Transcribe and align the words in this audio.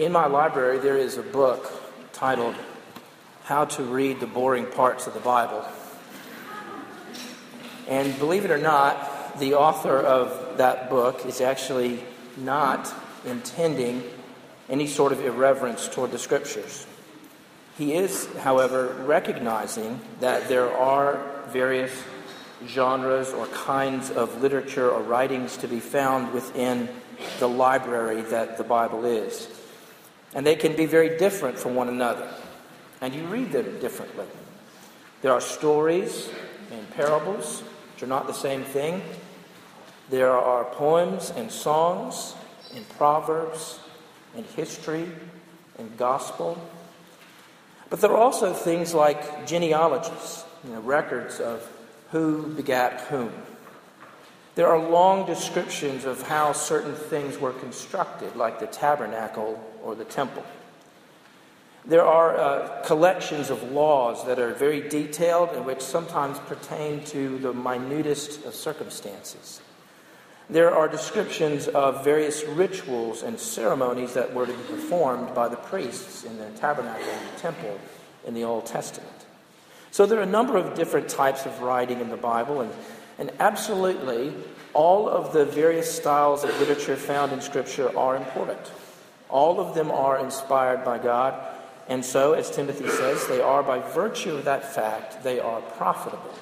In 0.00 0.12
my 0.12 0.24
library, 0.24 0.78
there 0.78 0.96
is 0.96 1.18
a 1.18 1.22
book 1.22 1.70
titled 2.14 2.54
How 3.44 3.66
to 3.66 3.82
Read 3.82 4.18
the 4.18 4.26
Boring 4.26 4.64
Parts 4.64 5.06
of 5.06 5.12
the 5.12 5.20
Bible. 5.20 5.62
And 7.86 8.18
believe 8.18 8.46
it 8.46 8.50
or 8.50 8.56
not, 8.56 9.38
the 9.38 9.56
author 9.56 9.98
of 9.98 10.56
that 10.56 10.88
book 10.88 11.26
is 11.26 11.42
actually 11.42 12.02
not 12.38 12.90
intending 13.26 14.02
any 14.70 14.86
sort 14.86 15.12
of 15.12 15.22
irreverence 15.22 15.86
toward 15.86 16.12
the 16.12 16.18
scriptures. 16.18 16.86
He 17.76 17.92
is, 17.92 18.26
however, 18.38 19.04
recognizing 19.04 20.00
that 20.20 20.48
there 20.48 20.74
are 20.78 21.22
various 21.48 21.92
genres 22.66 23.34
or 23.34 23.46
kinds 23.48 24.10
of 24.10 24.40
literature 24.40 24.90
or 24.90 25.02
writings 25.02 25.58
to 25.58 25.68
be 25.68 25.78
found 25.78 26.32
within 26.32 26.88
the 27.38 27.48
library 27.50 28.22
that 28.22 28.56
the 28.56 28.64
Bible 28.64 29.04
is. 29.04 29.59
And 30.34 30.46
they 30.46 30.56
can 30.56 30.76
be 30.76 30.86
very 30.86 31.18
different 31.18 31.58
from 31.58 31.74
one 31.74 31.88
another. 31.88 32.28
And 33.00 33.14
you 33.14 33.24
read 33.24 33.52
them 33.52 33.80
differently. 33.80 34.26
There 35.22 35.32
are 35.32 35.40
stories 35.40 36.30
and 36.70 36.88
parables, 36.92 37.62
which 37.94 38.02
are 38.02 38.06
not 38.06 38.26
the 38.26 38.32
same 38.32 38.62
thing. 38.62 39.02
There 40.08 40.32
are 40.32 40.64
poems 40.64 41.30
and 41.30 41.50
songs 41.50 42.34
and 42.74 42.88
proverbs 42.90 43.80
and 44.36 44.44
history 44.46 45.08
and 45.78 45.96
gospel. 45.96 46.58
But 47.88 48.00
there 48.00 48.10
are 48.10 48.16
also 48.16 48.52
things 48.52 48.94
like 48.94 49.46
genealogies, 49.46 50.44
you 50.64 50.72
know, 50.72 50.80
records 50.80 51.40
of 51.40 51.68
who 52.10 52.46
begat 52.54 53.00
whom. 53.02 53.32
There 54.60 54.68
are 54.68 54.78
long 54.78 55.24
descriptions 55.24 56.04
of 56.04 56.20
how 56.20 56.52
certain 56.52 56.94
things 56.94 57.38
were 57.38 57.54
constructed, 57.54 58.36
like 58.36 58.60
the 58.60 58.66
tabernacle 58.66 59.58
or 59.82 59.94
the 59.94 60.04
temple. 60.04 60.44
There 61.86 62.04
are 62.04 62.36
uh, 62.36 62.82
collections 62.84 63.48
of 63.48 63.72
laws 63.72 64.26
that 64.26 64.38
are 64.38 64.52
very 64.52 64.86
detailed 64.86 65.48
and 65.54 65.64
which 65.64 65.80
sometimes 65.80 66.38
pertain 66.40 67.02
to 67.04 67.38
the 67.38 67.54
minutest 67.54 68.44
of 68.44 68.54
circumstances. 68.54 69.62
There 70.50 70.74
are 70.74 70.88
descriptions 70.88 71.66
of 71.68 72.04
various 72.04 72.44
rituals 72.44 73.22
and 73.22 73.40
ceremonies 73.40 74.12
that 74.12 74.34
were 74.34 74.44
to 74.44 74.52
be 74.52 74.62
performed 74.64 75.34
by 75.34 75.48
the 75.48 75.56
priests 75.56 76.24
in 76.24 76.36
the 76.36 76.50
tabernacle 76.50 77.08
and 77.08 77.34
the 77.34 77.40
temple 77.40 77.80
in 78.26 78.34
the 78.34 78.44
Old 78.44 78.66
Testament. 78.66 79.24
So 79.90 80.04
there 80.04 80.18
are 80.18 80.24
a 80.24 80.26
number 80.26 80.58
of 80.58 80.74
different 80.74 81.08
types 81.08 81.46
of 81.46 81.62
writing 81.62 82.00
in 82.00 82.10
the 82.10 82.18
Bible, 82.18 82.60
and, 82.60 82.70
and 83.20 83.30
absolutely 83.38 84.32
all 84.72 85.08
of 85.08 85.32
the 85.32 85.44
various 85.44 85.94
styles 85.94 86.42
of 86.42 86.58
literature 86.58 86.96
found 86.96 87.32
in 87.32 87.40
Scripture 87.40 87.96
are 87.96 88.16
important. 88.16 88.72
All 89.28 89.60
of 89.60 89.74
them 89.74 89.90
are 89.92 90.18
inspired 90.18 90.84
by 90.84 90.98
God, 90.98 91.34
and 91.88 92.04
so, 92.04 92.32
as 92.32 92.50
Timothy 92.50 92.88
says, 92.88 93.26
they 93.28 93.40
are, 93.40 93.62
by 93.62 93.80
virtue 93.80 94.34
of 94.34 94.44
that 94.46 94.74
fact, 94.74 95.22
they 95.22 95.38
are 95.38 95.60
profitable 95.60 96.34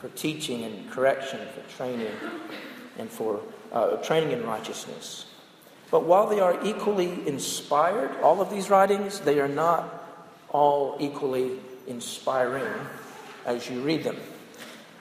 for 0.00 0.08
teaching 0.10 0.64
and 0.64 0.90
correction, 0.90 1.40
for 1.48 1.76
training, 1.76 2.12
and 2.96 3.10
for 3.10 3.40
uh, 3.72 3.96
training 3.96 4.30
in 4.30 4.46
righteousness. 4.46 5.26
But 5.90 6.04
while 6.04 6.28
they 6.28 6.40
are 6.40 6.64
equally 6.64 7.26
inspired, 7.26 8.10
all 8.22 8.40
of 8.40 8.50
these 8.50 8.70
writings, 8.70 9.20
they 9.20 9.40
are 9.40 9.48
not 9.48 10.04
all 10.50 10.96
equally 11.00 11.58
inspiring 11.86 12.72
as 13.44 13.68
you 13.68 13.80
read 13.80 14.04
them, 14.04 14.16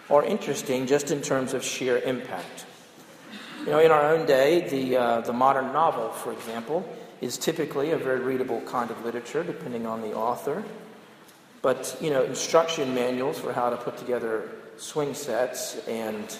or 0.09 0.23
interesting 0.23 0.87
just 0.87 1.11
in 1.11 1.21
terms 1.21 1.53
of 1.53 1.63
sheer 1.63 1.97
impact. 1.99 2.65
You 3.65 3.71
know, 3.71 3.79
in 3.79 3.91
our 3.91 4.13
own 4.13 4.25
day, 4.25 4.67
the, 4.67 4.97
uh, 4.97 5.21
the 5.21 5.33
modern 5.33 5.73
novel, 5.73 6.09
for 6.11 6.31
example, 6.31 6.87
is 7.19 7.37
typically 7.37 7.91
a 7.91 7.97
very 7.97 8.19
readable 8.19 8.61
kind 8.61 8.89
of 8.89 9.03
literature, 9.03 9.43
depending 9.43 9.85
on 9.85 10.01
the 10.01 10.13
author. 10.13 10.63
But, 11.61 11.97
you 11.99 12.09
know, 12.09 12.23
instruction 12.23 12.93
manuals 12.93 13.39
for 13.39 13.51
how 13.51 13.69
to 13.69 13.75
put 13.75 13.97
together 13.97 14.49
swing 14.77 15.13
sets 15.13 15.85
and 15.87 16.37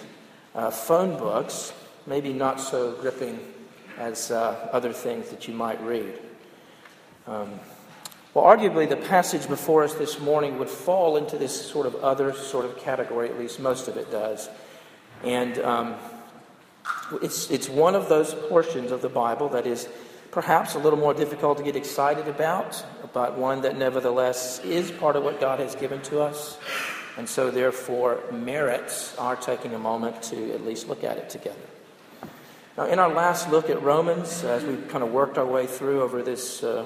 uh, 0.55 0.71
phone 0.71 1.17
books, 1.17 1.73
maybe 2.05 2.31
not 2.31 2.61
so 2.61 2.93
gripping 2.93 3.39
as 3.97 4.31
uh, 4.31 4.69
other 4.71 4.93
things 4.93 5.29
that 5.29 5.47
you 5.47 5.53
might 5.53 5.81
read. 5.83 6.19
Um, 7.25 7.59
well, 8.37 8.55
arguably, 8.55 8.87
the 8.87 8.95
passage 8.95 9.47
before 9.47 9.83
us 9.83 9.95
this 9.95 10.19
morning 10.19 10.59
would 10.59 10.69
fall 10.69 11.17
into 11.17 11.39
this 11.39 11.59
sort 11.59 11.87
of 11.87 11.95
other 11.95 12.33
sort 12.33 12.65
of 12.65 12.77
category, 12.77 13.27
at 13.27 13.39
least 13.39 13.59
most 13.59 13.87
of 13.87 13.97
it 13.97 14.11
does. 14.11 14.47
And 15.23 15.57
um, 15.57 15.95
it's, 17.23 17.49
it's 17.49 17.67
one 17.67 17.95
of 17.95 18.09
those 18.09 18.35
portions 18.35 18.91
of 18.91 19.01
the 19.01 19.09
Bible 19.09 19.49
that 19.49 19.65
is 19.65 19.89
perhaps 20.29 20.75
a 20.75 20.77
little 20.77 20.99
more 20.99 21.15
difficult 21.15 21.57
to 21.57 21.63
get 21.63 21.75
excited 21.75 22.27
about, 22.27 22.85
but 23.11 23.39
one 23.39 23.61
that 23.61 23.75
nevertheless 23.75 24.63
is 24.63 24.91
part 24.91 25.15
of 25.15 25.23
what 25.23 25.39
God 25.39 25.59
has 25.59 25.73
given 25.73 25.99
to 26.03 26.21
us, 26.21 26.59
and 27.17 27.27
so 27.27 27.49
therefore 27.49 28.21
merits 28.31 29.17
our 29.17 29.35
taking 29.35 29.73
a 29.73 29.79
moment 29.79 30.21
to 30.21 30.53
at 30.53 30.63
least 30.63 30.87
look 30.87 31.03
at 31.03 31.17
it 31.17 31.31
together. 31.31 31.57
Now, 32.77 32.85
in 32.85 32.99
our 32.99 33.11
last 33.11 33.49
look 33.49 33.71
at 33.71 33.81
Romans, 33.81 34.43
as 34.43 34.63
we 34.63 34.77
kind 34.89 35.03
of 35.03 35.11
worked 35.11 35.39
our 35.39 35.47
way 35.47 35.65
through 35.65 36.03
over 36.03 36.21
this. 36.21 36.61
Uh, 36.61 36.85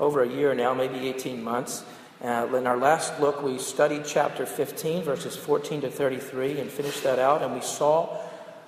over 0.00 0.22
a 0.22 0.28
year 0.28 0.54
now, 0.54 0.74
maybe 0.74 1.08
18 1.08 1.44
months. 1.44 1.84
Uh, 2.22 2.48
in 2.54 2.66
our 2.66 2.76
last 2.76 3.18
look, 3.20 3.42
we 3.42 3.58
studied 3.58 4.04
chapter 4.04 4.44
15, 4.44 5.04
verses 5.04 5.36
14 5.36 5.82
to 5.82 5.90
33, 5.90 6.58
and 6.58 6.70
finished 6.70 7.02
that 7.04 7.18
out. 7.18 7.42
And 7.42 7.54
we 7.54 7.60
saw 7.60 8.18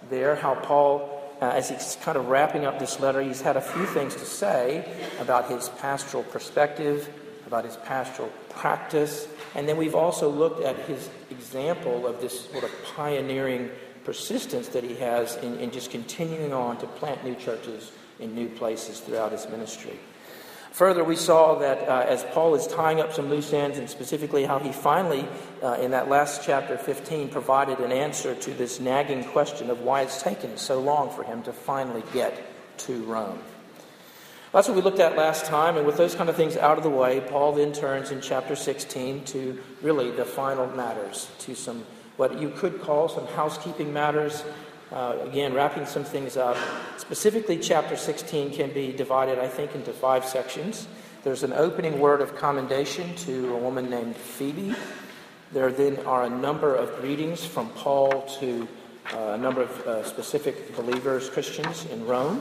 there 0.08 0.36
how 0.36 0.54
Paul, 0.54 1.20
uh, 1.40 1.46
as 1.46 1.70
he's 1.70 1.98
kind 2.02 2.16
of 2.16 2.28
wrapping 2.28 2.64
up 2.64 2.78
this 2.78 3.00
letter, 3.00 3.20
he's 3.20 3.40
had 3.40 3.56
a 3.56 3.60
few 3.60 3.86
things 3.86 4.14
to 4.14 4.24
say 4.24 4.84
about 5.20 5.50
his 5.50 5.68
pastoral 5.70 6.22
perspective, 6.22 7.08
about 7.46 7.64
his 7.64 7.76
pastoral 7.78 8.30
practice. 8.50 9.26
And 9.54 9.68
then 9.68 9.76
we've 9.76 9.94
also 9.94 10.30
looked 10.30 10.62
at 10.62 10.76
his 10.80 11.10
example 11.30 12.06
of 12.06 12.20
this 12.20 12.48
sort 12.50 12.64
of 12.64 12.70
pioneering 12.94 13.70
persistence 14.04 14.68
that 14.68 14.84
he 14.84 14.96
has 14.96 15.36
in, 15.36 15.58
in 15.58 15.70
just 15.70 15.90
continuing 15.90 16.52
on 16.52 16.78
to 16.78 16.86
plant 16.86 17.24
new 17.24 17.34
churches 17.34 17.92
in 18.18 18.34
new 18.34 18.48
places 18.48 19.00
throughout 19.00 19.32
his 19.32 19.46
ministry. 19.48 19.98
Further, 20.72 21.04
we 21.04 21.16
saw 21.16 21.56
that 21.58 21.86
uh, 21.86 22.06
as 22.08 22.24
Paul 22.32 22.54
is 22.54 22.66
tying 22.66 23.00
up 23.00 23.12
some 23.12 23.28
loose 23.28 23.52
ends, 23.52 23.76
and 23.76 23.90
specifically 23.90 24.44
how 24.44 24.58
he 24.58 24.72
finally, 24.72 25.28
uh, 25.62 25.74
in 25.74 25.90
that 25.90 26.08
last 26.08 26.42
chapter 26.44 26.78
15, 26.78 27.28
provided 27.28 27.78
an 27.80 27.92
answer 27.92 28.34
to 28.34 28.50
this 28.54 28.80
nagging 28.80 29.22
question 29.24 29.68
of 29.68 29.80
why 29.80 30.00
it's 30.00 30.22
taken 30.22 30.56
so 30.56 30.80
long 30.80 31.10
for 31.10 31.24
him 31.24 31.42
to 31.42 31.52
finally 31.52 32.02
get 32.14 32.42
to 32.78 33.02
Rome. 33.04 33.38
That's 34.52 34.66
what 34.66 34.76
we 34.76 34.82
looked 34.82 34.98
at 34.98 35.14
last 35.14 35.44
time, 35.44 35.76
and 35.76 35.86
with 35.86 35.98
those 35.98 36.14
kind 36.14 36.30
of 36.30 36.36
things 36.36 36.56
out 36.56 36.78
of 36.78 36.84
the 36.84 36.90
way, 36.90 37.20
Paul 37.20 37.52
then 37.52 37.74
turns 37.74 38.10
in 38.10 38.22
chapter 38.22 38.56
16 38.56 39.24
to 39.26 39.58
really 39.82 40.10
the 40.10 40.24
final 40.24 40.66
matters, 40.68 41.28
to 41.40 41.54
some 41.54 41.84
what 42.16 42.38
you 42.38 42.50
could 42.50 42.80
call 42.82 43.08
some 43.08 43.26
housekeeping 43.28 43.92
matters 43.92 44.44
uh, 44.92 45.18
again, 45.22 45.54
wrapping 45.54 45.86
some 45.86 46.04
things 46.04 46.36
up. 46.36 46.56
Specifically, 46.98 47.58
chapter 47.58 47.96
16 47.96 48.52
can 48.52 48.70
be 48.72 48.92
divided, 48.92 49.38
I 49.38 49.48
think, 49.48 49.74
into 49.74 49.92
five 49.92 50.24
sections. 50.24 50.86
There's 51.24 51.42
an 51.42 51.52
opening 51.52 52.00
word 52.00 52.20
of 52.20 52.36
commendation 52.36 53.14
to 53.16 53.54
a 53.54 53.58
woman 53.58 53.88
named 53.88 54.16
Phoebe. 54.16 54.74
There 55.52 55.70
then 55.70 55.98
are 56.06 56.24
a 56.24 56.30
number 56.30 56.74
of 56.74 57.00
greetings 57.00 57.44
from 57.44 57.70
Paul 57.70 58.22
to 58.40 58.68
uh, 59.12 59.32
a 59.34 59.38
number 59.38 59.62
of 59.62 59.80
uh, 59.86 60.04
specific 60.04 60.74
believers, 60.76 61.28
Christians 61.28 61.86
in 61.86 62.06
Rome. 62.06 62.40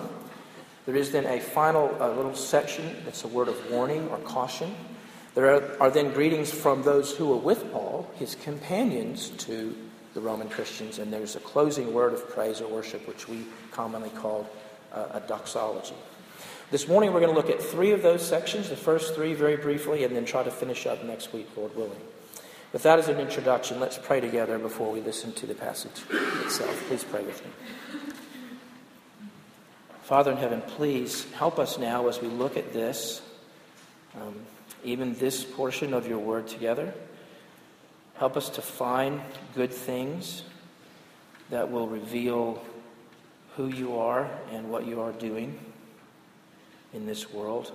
There 0.86 0.95
is 0.95 1.12
then 1.12 1.25
a 1.25 1.39
final 1.39 1.95
uh, 2.00 2.12
little 2.13 2.36
section 2.36 2.95
that's 3.06 3.24
a 3.24 3.27
word 3.27 3.47
of 3.47 3.71
warning 3.71 4.09
or 4.09 4.18
caution. 4.19 4.75
There 5.36 5.54
are, 5.54 5.81
are 5.81 5.92
then 5.92 6.12
greetings 6.12 6.51
from 6.51 6.83
those 6.83 7.15
who 7.15 7.27
were 7.27 7.38
with 7.38 7.71
Paul, 7.71 8.09
his 8.15 8.36
companions 8.36 9.30
to 9.45 9.75
the 10.13 10.22
Roman 10.22 10.50
Christians, 10.50 11.00
and 11.00 11.12
there's 11.12 11.36
a 11.36 11.40
closing 11.40 11.94
word 11.94 12.13
of 12.13 12.30
praise 12.30 12.62
or 12.62 12.68
worship, 12.68 13.08
which 13.08 13.28
we 13.28 13.46
commonly 13.72 14.10
call 14.10 14.50
uh, 14.94 15.08
a 15.13 15.19
doxology. 15.22 15.96
This 16.69 16.88
morning, 16.88 17.13
we're 17.13 17.19
going 17.19 17.34
to 17.34 17.38
look 17.38 17.50
at 17.50 17.62
three 17.62 17.92
of 17.92 18.02
those 18.02 18.25
sections, 18.25 18.69
the 18.69 18.75
first 18.75 19.16
three 19.16 19.34
very 19.34 19.58
briefly, 19.58 20.04
and 20.04 20.16
then 20.16 20.25
try 20.25 20.44
to 20.44 20.52
finish 20.52 20.86
up 20.86 21.04
next 21.04 21.34
week, 21.34 21.50
Lord 21.56 21.75
willing. 21.75 22.00
With 22.74 22.84
that 22.84 23.00
as 23.00 23.10
an 23.10 23.19
introduction, 23.19 23.81
let's 23.81 23.98
pray 23.98 24.22
together 24.22 24.58
before 24.58 24.92
we 24.92 25.02
listen 25.02 25.34
to 25.34 25.46
the 25.46 25.56
passage 25.56 26.04
itself. 26.46 26.86
Please 26.88 27.04
pray 27.04 27.24
with 27.24 27.44
me. 27.44 27.52
Father 30.04 30.31
in 30.31 30.38
heaven, 30.38 30.62
please 30.62 31.30
help 31.34 31.60
us 31.60 31.78
now 31.78 32.07
as 32.07 32.22
we 32.22 32.28
look 32.28 32.56
at 32.56 32.72
this, 32.72 33.22
um, 34.16 34.36
even 34.84 35.14
this 35.16 35.44
portion 35.44 35.94
of 35.94 36.07
your 36.07 36.19
word 36.19 36.48
together. 36.48 36.94
Help 38.21 38.38
us 38.38 38.50
to 38.51 38.62
find 38.62 39.19
good 39.56 39.73
things 39.73 40.44
that 41.50 41.71
will 41.71 41.88
reveal 41.88 42.62
who 43.57 43.65
you 43.65 43.97
are 43.97 44.29
and 44.51 44.69
what 44.69 44.85
you 44.85 45.01
are 45.01 45.12
doing 45.12 45.57
in 46.94 47.07
this 47.07 47.33
world. 47.33 47.71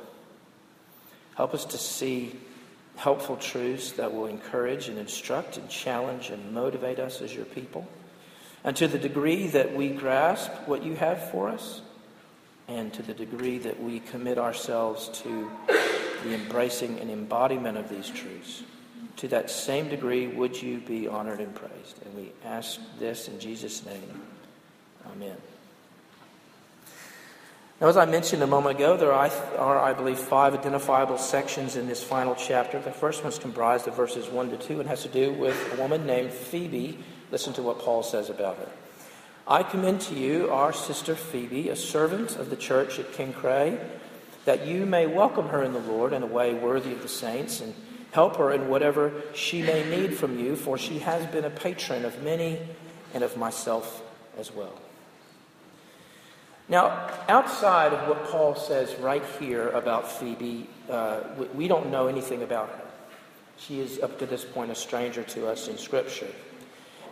Help 1.34 1.52
us 1.52 1.64
to 1.64 1.76
see 1.76 2.38
helpful 2.94 3.37
truths 3.37 3.90
that 3.94 4.14
will 4.14 4.26
encourage 4.26 4.88
and 4.88 4.98
instruct 4.98 5.56
and 5.56 5.69
challenge 5.69 6.31
and 6.31 6.54
motivate 6.54 7.00
us 7.00 7.20
as 7.20 7.34
your 7.34 7.46
people. 7.46 7.84
And 8.62 8.76
to 8.76 8.87
the 8.87 9.00
degree 9.00 9.48
that 9.48 9.75
we 9.75 9.88
grasp 9.88 10.52
what 10.66 10.84
you 10.84 10.94
have 10.94 11.28
for 11.32 11.48
us, 11.48 11.81
and 12.69 12.94
to 12.94 13.02
the 13.02 13.14
degree 13.14 13.58
that 13.58 13.82
we 13.82 13.98
commit 13.98 14.38
ourselves 14.38 15.08
to 15.25 15.50
the 16.22 16.34
embracing 16.34 17.00
and 17.00 17.10
embodiment 17.10 17.76
of 17.76 17.88
these 17.88 18.08
truths, 18.08 18.62
to 19.17 19.29
that 19.29 19.51
same 19.51 19.89
degree 19.89 20.27
would 20.27 20.61
you 20.61 20.79
be 20.79 21.09
honored 21.09 21.41
and 21.41 21.55
praised. 21.55 22.01
And 22.05 22.15
we 22.15 22.33
ask 22.45 22.81
this 22.99 23.29
in 23.29 23.41
Jesus' 23.41 23.85
name. 23.85 24.23
Amen. 25.07 25.37
Now, 27.81 27.89
as 27.89 27.99
I 27.99 28.07
mentioned 28.07 28.43
a 28.43 28.47
moment 28.47 28.77
ago, 28.77 28.97
there 28.97 29.13
are, 29.13 29.79
I 29.79 29.93
believe, 29.93 30.19
five 30.19 30.55
identifiable 30.55 31.19
sections 31.19 31.77
in 31.77 31.87
this 31.87 32.03
final 32.03 32.35
chapter. 32.35 32.81
The 32.81 32.91
first 32.91 33.23
one 33.23 33.33
is 33.33 33.39
comprised 33.39 33.87
of 33.87 33.95
verses 33.95 34.29
1 34.29 34.51
to 34.51 34.57
2 34.57 34.81
and 34.81 34.89
has 34.89 35.03
to 35.03 35.09
do 35.09 35.33
with 35.35 35.75
a 35.75 35.81
woman 35.81 36.07
named 36.07 36.33
Phoebe. 36.33 36.99
Listen 37.31 37.53
to 37.55 37.63
what 37.63 37.79
Paul 37.79 38.03
says 38.03 38.31
about 38.31 38.57
her. 38.57 38.69
I 39.47 39.63
commend 39.63 40.01
to 40.03 40.15
you 40.15 40.51
our 40.51 40.73
sister 40.73 41.15
Phoebe, 41.15 41.69
a 41.69 41.77
servant 41.77 42.37
of 42.37 42.49
the 42.49 42.57
church 42.57 42.99
at 42.99 43.13
Cenchreae, 43.13 43.79
that 44.47 44.67
you 44.67 44.87
may 44.87 45.07
welcome 45.07 45.49
her 45.49 45.63
in 45.63 45.73
the 45.73 45.79
Lord 45.81 46.13
in 46.15 46.23
a 46.23 46.27
way 46.27 46.55
worthy 46.55 46.93
of 46.93 47.03
the 47.03 47.09
saints 47.09 47.61
and 47.61 47.75
help 48.17 48.37
her 48.37 48.51
in 48.51 48.67
whatever 48.71 49.13
she 49.35 49.61
may 49.61 49.85
need 49.91 50.17
from 50.17 50.39
you, 50.39 50.57
for 50.57 50.79
she 50.79 51.01
has 51.01 51.27
been 51.27 51.45
a 51.45 51.51
patron 51.51 52.03
of 52.03 52.23
many 52.23 52.59
and 53.13 53.23
of 53.23 53.37
myself 53.37 54.03
as 54.39 54.51
well. 54.51 54.73
Now, 56.67 57.11
outside 57.29 57.93
of 57.93 58.09
what 58.09 58.25
Paul 58.25 58.55
says 58.55 58.95
right 59.01 59.23
here 59.39 59.69
about 59.69 60.11
Phoebe, 60.11 60.67
uh, 60.89 61.25
we 61.55 61.69
don't 61.69 61.91
know 61.91 62.07
anything 62.07 62.43
about 62.43 62.71
her. 62.71 62.87
She 63.59 63.81
is, 63.81 64.01
up 64.01 64.19
to 64.21 64.25
this 64.25 64.47
point, 64.47 64.71
a 64.71 64.75
stranger 64.75 65.23
to 65.23 65.47
us 65.47 65.69
in 65.69 65.77
Scripture. 65.77 66.33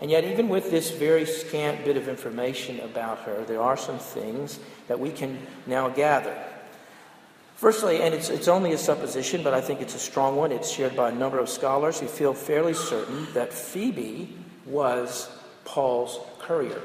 And 0.01 0.11
yet, 0.11 0.25
even 0.25 0.49
with 0.49 0.71
this 0.71 0.91
very 0.91 1.27
scant 1.27 1.85
bit 1.85 1.99
of 1.99 2.09
information 2.09 2.81
about 2.81 3.19
her, 3.27 3.45
there 3.45 3.61
are 3.61 3.77
some 3.77 3.99
things 3.99 4.59
that 4.89 4.99
we 4.99 5.11
can 5.11 5.39
now 5.67 5.91
gather. 5.91 6.35
Firstly, 7.65 8.03
and 8.03 8.15
it's, 8.15 8.29
it's 8.29 8.47
only 8.47 8.75
a 8.75 8.77
supposition, 8.77 9.43
but 9.43 9.55
I 9.55 9.63
think 9.63 9.81
it's 9.81 9.95
a 9.95 9.99
strong 9.99 10.37
one, 10.37 10.53
it's 10.53 10.71
shared 10.71 10.95
by 10.95 11.09
a 11.09 11.15
number 11.15 11.39
of 11.39 11.49
scholars 11.49 11.99
who 11.99 12.07
feel 12.07 12.35
fairly 12.35 12.75
certain 12.75 13.27
that 13.33 13.55
Phoebe 13.55 14.37
was 14.67 15.31
Paul's 15.65 16.19
courier. 16.39 16.83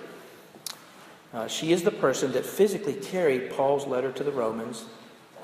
Uh, 1.34 1.48
she 1.50 1.74
is 1.74 1.84
the 1.84 1.92
person 1.92 2.32
that 2.32 2.46
physically 2.46 2.94
carried 2.94 3.52
Paul's 3.52 3.88
letter 3.88 4.14
to 4.14 4.24
the 4.24 4.32
Romans 4.32 4.86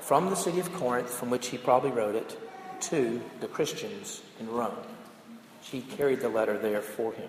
from 0.00 0.30
the 0.30 0.34
city 0.34 0.58
of 0.58 0.72
Corinth, 0.72 1.10
from 1.10 1.28
which 1.28 1.48
he 1.48 1.58
probably 1.58 1.90
wrote 1.90 2.14
it, 2.14 2.38
to 2.84 3.20
the 3.40 3.46
Christians 3.46 4.22
in 4.40 4.48
Rome. 4.50 4.74
She 5.60 5.82
carried 5.82 6.20
the 6.20 6.30
letter 6.30 6.56
there 6.56 6.80
for 6.80 7.12
him. 7.12 7.28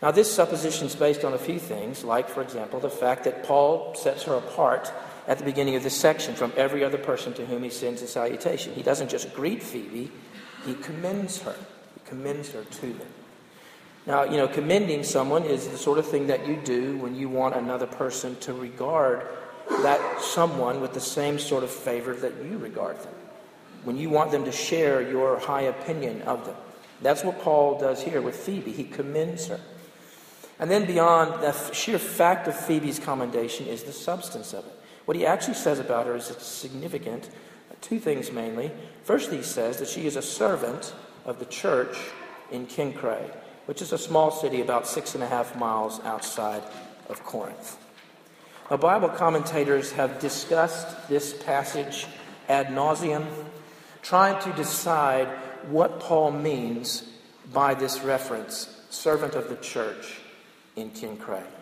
Now, 0.00 0.12
this 0.12 0.32
supposition 0.32 0.86
is 0.86 0.94
based 0.94 1.24
on 1.24 1.34
a 1.34 1.38
few 1.38 1.58
things, 1.58 2.04
like, 2.04 2.28
for 2.28 2.42
example, 2.42 2.78
the 2.78 2.88
fact 2.88 3.24
that 3.24 3.42
Paul 3.42 3.96
sets 3.96 4.22
her 4.22 4.34
apart 4.34 4.92
at 5.28 5.36
the 5.38 5.44
beginning 5.44 5.76
of 5.76 5.82
this 5.82 5.94
section 5.94 6.34
from 6.34 6.52
every 6.56 6.82
other 6.82 6.96
person 6.96 7.34
to 7.34 7.44
whom 7.44 7.62
he 7.62 7.70
sends 7.70 8.00
a 8.00 8.08
salutation. 8.08 8.72
He 8.72 8.82
doesn't 8.82 9.10
just 9.10 9.32
greet 9.34 9.62
Phoebe, 9.62 10.10
he 10.64 10.74
commends 10.74 11.42
her. 11.42 11.54
He 11.94 12.00
commends 12.06 12.50
her 12.52 12.64
to 12.64 12.86
them. 12.94 13.06
Now, 14.06 14.24
you 14.24 14.38
know, 14.38 14.48
commending 14.48 15.04
someone 15.04 15.44
is 15.44 15.68
the 15.68 15.76
sort 15.76 15.98
of 15.98 16.06
thing 16.06 16.28
that 16.28 16.48
you 16.48 16.56
do 16.64 16.96
when 16.96 17.14
you 17.14 17.28
want 17.28 17.56
another 17.56 17.86
person 17.86 18.36
to 18.36 18.54
regard 18.54 19.26
that 19.82 20.22
someone 20.22 20.80
with 20.80 20.94
the 20.94 21.00
same 21.00 21.38
sort 21.38 21.62
of 21.62 21.70
favor 21.70 22.14
that 22.14 22.32
you 22.42 22.56
regard 22.56 22.98
them. 23.00 23.12
When 23.84 23.98
you 23.98 24.08
want 24.08 24.30
them 24.30 24.46
to 24.46 24.52
share 24.52 25.02
your 25.02 25.38
high 25.38 25.62
opinion 25.62 26.22
of 26.22 26.46
them. 26.46 26.56
That's 27.02 27.22
what 27.22 27.38
Paul 27.40 27.78
does 27.78 28.02
here 28.02 28.22
with 28.22 28.34
Phoebe. 28.34 28.72
He 28.72 28.84
commends 28.84 29.48
her. 29.48 29.60
And 30.58 30.70
then 30.70 30.86
beyond 30.86 31.42
the 31.42 31.52
sheer 31.72 31.98
fact 31.98 32.48
of 32.48 32.58
Phoebe's 32.58 32.98
commendation 32.98 33.66
is 33.66 33.84
the 33.84 33.92
substance 33.92 34.54
of 34.54 34.66
it. 34.66 34.77
What 35.08 35.16
he 35.16 35.24
actually 35.24 35.54
says 35.54 35.78
about 35.78 36.04
her 36.04 36.16
is 36.16 36.26
significant. 36.26 37.30
Two 37.80 37.98
things 37.98 38.30
mainly. 38.30 38.70
First, 39.04 39.32
he 39.32 39.40
says 39.40 39.78
that 39.78 39.88
she 39.88 40.06
is 40.06 40.16
a 40.16 40.22
servant 40.22 40.92
of 41.24 41.38
the 41.38 41.46
church 41.46 41.96
in 42.50 42.66
Cenchreae 42.66 43.32
which 43.68 43.82
is 43.82 43.92
a 43.92 43.98
small 43.98 44.30
city 44.30 44.62
about 44.62 44.86
six 44.86 45.14
and 45.14 45.22
a 45.22 45.26
half 45.26 45.54
miles 45.54 46.00
outside 46.00 46.62
of 47.10 47.22
Corinth. 47.22 47.76
Now, 48.70 48.78
Bible 48.78 49.10
commentators 49.10 49.92
have 49.92 50.20
discussed 50.20 51.06
this 51.06 51.34
passage 51.34 52.06
ad 52.48 52.68
nauseum, 52.68 53.26
trying 54.00 54.42
to 54.42 54.56
decide 54.56 55.28
what 55.68 56.00
Paul 56.00 56.30
means 56.30 57.02
by 57.52 57.74
this 57.74 58.00
reference, 58.00 58.86
servant 58.88 59.34
of 59.34 59.50
the 59.50 59.56
church 59.56 60.20
in 60.74 60.90
Cenchreae. 60.92 61.57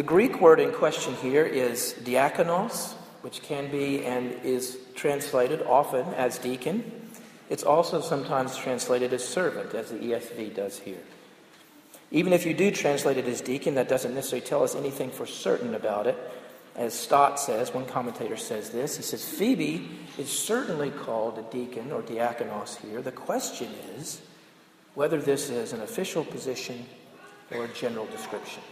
The 0.00 0.06
Greek 0.06 0.40
word 0.40 0.60
in 0.60 0.72
question 0.72 1.14
here 1.16 1.44
is 1.44 1.94
diakonos, 2.04 2.94
which 3.20 3.42
can 3.42 3.70
be 3.70 4.02
and 4.02 4.32
is 4.42 4.78
translated 4.94 5.60
often 5.60 6.06
as 6.14 6.38
deacon. 6.38 6.90
It's 7.50 7.64
also 7.64 8.00
sometimes 8.00 8.56
translated 8.56 9.12
as 9.12 9.22
servant, 9.22 9.74
as 9.74 9.90
the 9.90 9.98
ESV 9.98 10.54
does 10.54 10.78
here. 10.78 11.02
Even 12.10 12.32
if 12.32 12.46
you 12.46 12.54
do 12.54 12.70
translate 12.70 13.18
it 13.18 13.26
as 13.26 13.42
deacon, 13.42 13.74
that 13.74 13.90
doesn't 13.90 14.14
necessarily 14.14 14.46
tell 14.46 14.62
us 14.64 14.74
anything 14.74 15.10
for 15.10 15.26
certain 15.26 15.74
about 15.74 16.06
it. 16.06 16.16
As 16.76 16.94
Stott 16.94 17.38
says, 17.38 17.74
one 17.74 17.84
commentator 17.84 18.38
says 18.38 18.70
this 18.70 18.96
he 18.96 19.02
says, 19.02 19.22
Phoebe 19.22 19.86
is 20.16 20.30
certainly 20.30 20.88
called 20.92 21.38
a 21.38 21.42
deacon 21.52 21.92
or 21.92 22.00
diakonos 22.00 22.78
here. 22.78 23.02
The 23.02 23.12
question 23.12 23.68
is 23.98 24.22
whether 24.94 25.20
this 25.20 25.50
is 25.50 25.74
an 25.74 25.82
official 25.82 26.24
position 26.24 26.86
or 27.50 27.66
a 27.66 27.68
general 27.74 28.06
description. 28.06 28.62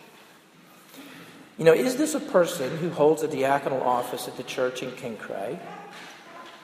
You 1.58 1.64
know, 1.64 1.74
is 1.74 1.96
this 1.96 2.14
a 2.14 2.20
person 2.20 2.76
who 2.78 2.88
holds 2.90 3.24
a 3.24 3.28
diaconal 3.28 3.82
office 3.82 4.28
at 4.28 4.36
the 4.36 4.44
church 4.44 4.84
in 4.84 4.92
Cenchreae? 4.92 5.58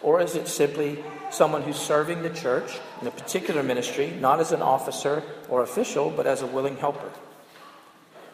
Or 0.01 0.21
is 0.21 0.37
it 0.37 0.47
simply 0.47 1.03
someone 1.31 1.63
who's 1.63 1.79
serving 1.79 2.23
the 2.23 2.31
church 2.31 2.79
in 3.01 3.09
a 3.09 3.11
particular 3.11 3.65
ministry, 3.65 4.13
not 4.21 4.39
as 4.39 4.53
an 4.53 4.63
officer 4.63 5.25
or 5.49 5.63
official, 5.63 6.11
but 6.11 6.29
as 6.29 6.43
a 6.43 6.47
willing 6.47 6.77
helper? 6.77 7.11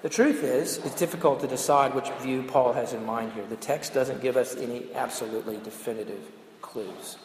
The 0.02 0.10
truth 0.10 0.44
is, 0.44 0.78
it's 0.78 0.96
difficult 0.96 1.40
to 1.40 1.46
decide 1.46 1.94
which 1.94 2.10
view 2.20 2.42
Paul 2.42 2.74
has 2.74 2.92
in 2.92 3.06
mind 3.06 3.32
here. 3.32 3.46
The 3.46 3.56
text 3.56 3.94
doesn't 3.94 4.20
give 4.20 4.36
us 4.36 4.54
any 4.56 4.84
absolutely 4.94 5.58
definitive 5.64 6.20
clues, 6.60 7.16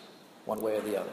one 0.45 0.61
way 0.61 0.77
or 0.77 0.81
the 0.81 1.01
other. 1.01 1.11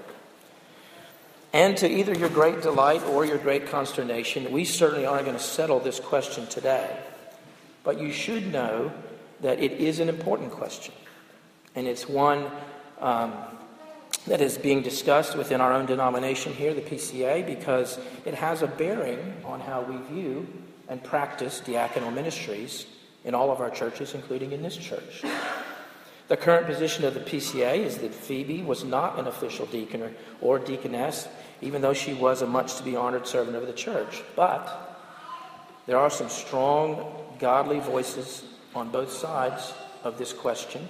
And 1.52 1.76
to 1.78 1.88
either 1.88 2.14
your 2.14 2.28
great 2.28 2.62
delight 2.62 3.02
or 3.04 3.24
your 3.24 3.38
great 3.38 3.66
consternation, 3.66 4.52
we 4.52 4.64
certainly 4.64 5.06
aren't 5.06 5.24
going 5.24 5.36
to 5.36 5.42
settle 5.42 5.80
this 5.80 5.98
question 5.98 6.46
today. 6.46 6.98
But 7.84 8.00
you 8.00 8.12
should 8.12 8.52
know 8.52 8.92
that 9.40 9.58
it 9.58 9.72
is 9.72 10.00
an 10.00 10.08
important 10.08 10.52
question. 10.52 10.94
And 11.74 11.86
it's 11.86 12.08
one 12.08 12.50
um, 13.00 13.32
that 14.26 14.40
is 14.40 14.56
being 14.56 14.82
discussed 14.82 15.36
within 15.36 15.60
our 15.60 15.72
own 15.72 15.86
denomination 15.86 16.52
here, 16.52 16.74
the 16.74 16.80
PCA, 16.80 17.44
because 17.44 17.98
it 18.24 18.34
has 18.34 18.62
a 18.62 18.66
bearing 18.66 19.34
on 19.44 19.60
how 19.60 19.82
we 19.82 19.96
view 20.14 20.46
and 20.88 21.02
practice 21.02 21.62
diaconal 21.64 22.12
ministries 22.12 22.86
in 23.24 23.34
all 23.34 23.50
of 23.50 23.60
our 23.60 23.70
churches, 23.70 24.14
including 24.14 24.52
in 24.52 24.62
this 24.62 24.76
church. 24.76 25.24
The 26.28 26.36
current 26.36 26.66
position 26.66 27.04
of 27.04 27.14
the 27.14 27.20
PCA 27.20 27.78
is 27.78 27.98
that 27.98 28.14
Phoebe 28.14 28.62
was 28.62 28.84
not 28.84 29.18
an 29.18 29.26
official 29.26 29.66
deacon 29.66 30.02
or, 30.02 30.12
or 30.40 30.58
deaconess, 30.58 31.28
even 31.60 31.82
though 31.82 31.92
she 31.92 32.14
was 32.14 32.42
a 32.42 32.46
much 32.46 32.76
to 32.76 32.82
be 32.82 32.96
honored 32.96 33.26
servant 33.26 33.56
of 33.56 33.66
the 33.66 33.72
church. 33.72 34.22
But 34.36 34.98
there 35.86 35.98
are 35.98 36.10
some 36.10 36.28
strong, 36.28 37.14
godly 37.42 37.80
voices 37.80 38.44
on 38.72 38.88
both 38.90 39.12
sides 39.12 39.74
of 40.04 40.16
this 40.16 40.32
question 40.32 40.88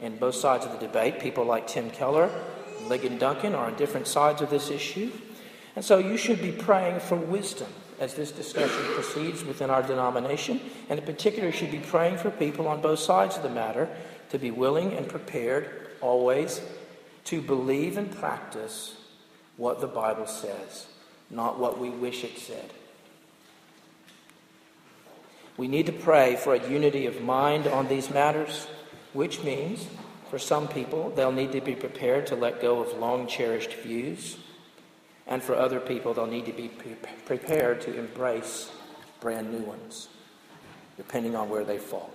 in 0.00 0.16
both 0.16 0.36
sides 0.36 0.64
of 0.64 0.70
the 0.70 0.78
debate. 0.78 1.18
People 1.18 1.44
like 1.44 1.66
Tim 1.66 1.90
Keller 1.90 2.30
and 2.78 2.88
Ligon 2.88 3.18
Duncan 3.18 3.52
are 3.52 3.66
on 3.66 3.76
different 3.76 4.06
sides 4.06 4.40
of 4.40 4.48
this 4.48 4.70
issue. 4.70 5.10
And 5.74 5.84
so 5.84 5.98
you 5.98 6.16
should 6.16 6.40
be 6.40 6.52
praying 6.52 7.00
for 7.00 7.16
wisdom 7.16 7.66
as 7.98 8.14
this 8.14 8.30
discussion 8.30 8.84
proceeds 8.94 9.44
within 9.44 9.70
our 9.70 9.82
denomination. 9.82 10.60
And 10.88 11.00
in 11.00 11.04
particular, 11.04 11.48
you 11.48 11.52
should 11.52 11.72
be 11.72 11.80
praying 11.80 12.18
for 12.18 12.30
people 12.30 12.68
on 12.68 12.80
both 12.80 13.00
sides 13.00 13.36
of 13.36 13.42
the 13.42 13.50
matter 13.50 13.88
to 14.30 14.38
be 14.38 14.52
willing 14.52 14.92
and 14.92 15.08
prepared 15.08 15.88
always 16.00 16.60
to 17.24 17.42
believe 17.42 17.98
and 17.98 18.08
practice 18.16 18.96
what 19.56 19.80
the 19.80 19.88
Bible 19.88 20.28
says, 20.28 20.86
not 21.28 21.58
what 21.58 21.80
we 21.80 21.90
wish 21.90 22.22
it 22.22 22.38
said. 22.38 22.70
We 25.58 25.68
need 25.68 25.86
to 25.86 25.92
pray 25.92 26.36
for 26.36 26.54
a 26.54 26.68
unity 26.68 27.04
of 27.04 27.20
mind 27.20 27.66
on 27.66 27.88
these 27.88 28.08
matters 28.08 28.66
which 29.12 29.42
means 29.42 29.86
for 30.30 30.38
some 30.38 30.68
people, 30.68 31.10
they'll 31.10 31.32
need 31.32 31.52
to 31.52 31.60
be 31.60 31.74
prepared 31.74 32.26
to 32.28 32.36
let 32.36 32.60
go 32.60 32.80
of 32.80 32.98
long 32.98 33.26
cherished 33.26 33.74
views. 33.74 34.36
And 35.26 35.42
for 35.42 35.54
other 35.54 35.80
people, 35.80 36.14
they'll 36.14 36.26
need 36.26 36.46
to 36.46 36.52
be 36.52 36.68
pre- 36.68 36.96
prepared 37.24 37.80
to 37.82 37.98
embrace 37.98 38.70
brand 39.20 39.50
new 39.50 39.64
ones, 39.64 40.08
depending 40.96 41.34
on 41.34 41.48
where 41.48 41.64
they 41.64 41.78
fall. 41.78 42.10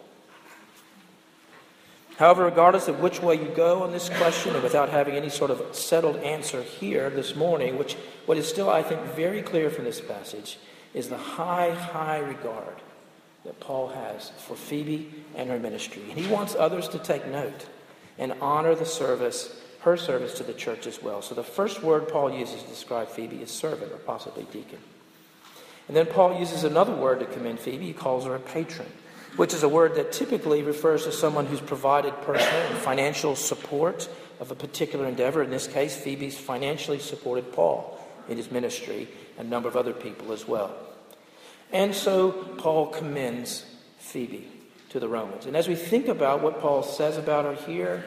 However, 2.17 2.45
regardless 2.45 2.87
of 2.87 2.99
which 2.99 3.21
way 3.21 3.35
you 3.35 3.49
go 3.55 3.81
on 3.81 3.91
this 3.91 4.09
question, 4.09 4.53
and 4.53 4.63
without 4.63 4.89
having 4.89 5.15
any 5.15 5.29
sort 5.29 5.49
of 5.49 5.75
settled 5.75 6.17
answer 6.17 6.61
here 6.61 7.09
this 7.09 7.35
morning, 7.35 7.79
which 7.79 7.95
what 8.27 8.37
is 8.37 8.47
still, 8.47 8.69
I 8.69 8.83
think, 8.83 9.01
very 9.15 9.41
clear 9.41 9.71
from 9.71 9.85
this 9.85 9.99
passage, 9.99 10.59
is 10.93 11.09
the 11.09 11.17
high, 11.17 11.71
high 11.71 12.19
regard 12.19 12.75
that 13.45 13.59
Paul 13.59 13.89
has 13.89 14.31
for 14.37 14.55
Phoebe 14.55 15.11
and 15.35 15.49
her 15.49 15.59
ministry. 15.59 16.03
And 16.09 16.17
he 16.17 16.31
wants 16.31 16.55
others 16.55 16.87
to 16.89 16.99
take 16.99 17.27
note 17.27 17.65
and 18.17 18.33
honor 18.41 18.75
the 18.75 18.85
service, 18.85 19.61
her 19.81 19.97
service 19.97 20.33
to 20.35 20.43
the 20.43 20.53
church 20.53 20.87
as 20.87 21.01
well. 21.01 21.21
So 21.21 21.35
the 21.35 21.43
first 21.43 21.83
word 21.83 22.07
Paul 22.07 22.31
uses 22.31 22.63
to 22.63 22.69
describe 22.69 23.09
Phoebe 23.09 23.41
is 23.41 23.51
servant 23.51 23.91
or 23.91 23.97
possibly 23.97 24.45
deacon. 24.51 24.79
And 25.87 25.97
then 25.97 26.05
Paul 26.05 26.39
uses 26.39 26.63
another 26.63 26.95
word 26.95 27.19
to 27.19 27.25
commend 27.25 27.59
Phoebe. 27.59 27.87
He 27.87 27.93
calls 27.93 28.25
her 28.25 28.35
a 28.35 28.39
patron, 28.39 28.87
which 29.35 29.53
is 29.53 29.63
a 29.63 29.69
word 29.69 29.95
that 29.95 30.13
typically 30.13 30.63
refers 30.63 31.03
to 31.03 31.11
someone 31.11 31.45
who's 31.45 31.59
provided 31.59 32.13
personal 32.21 32.61
and 32.61 32.77
financial 32.77 33.35
support 33.35 34.07
of 34.39 34.51
a 34.51 34.55
particular 34.55 35.05
endeavor. 35.05 35.43
In 35.43 35.49
this 35.49 35.67
case, 35.67 35.95
Phoebe's 35.95 36.37
financially 36.37 36.99
supported 36.99 37.51
Paul 37.51 37.99
in 38.29 38.37
his 38.37 38.49
ministry 38.49 39.09
and 39.37 39.47
a 39.47 39.49
number 39.49 39.67
of 39.67 39.75
other 39.75 39.91
people 39.93 40.31
as 40.31 40.47
well. 40.47 40.73
And 41.73 41.95
so 41.95 42.31
Paul 42.31 42.87
commends 42.87 43.65
Phoebe 43.97 44.47
to 44.89 44.99
the 44.99 45.07
Romans. 45.07 45.47
And 45.47 45.57
as 45.57 45.67
we 45.67 45.73
think 45.73 46.07
about 46.07 46.43
what 46.43 46.61
Paul 46.61 46.83
says 46.83 47.17
about 47.17 47.45
her 47.45 47.65
here, 47.65 48.05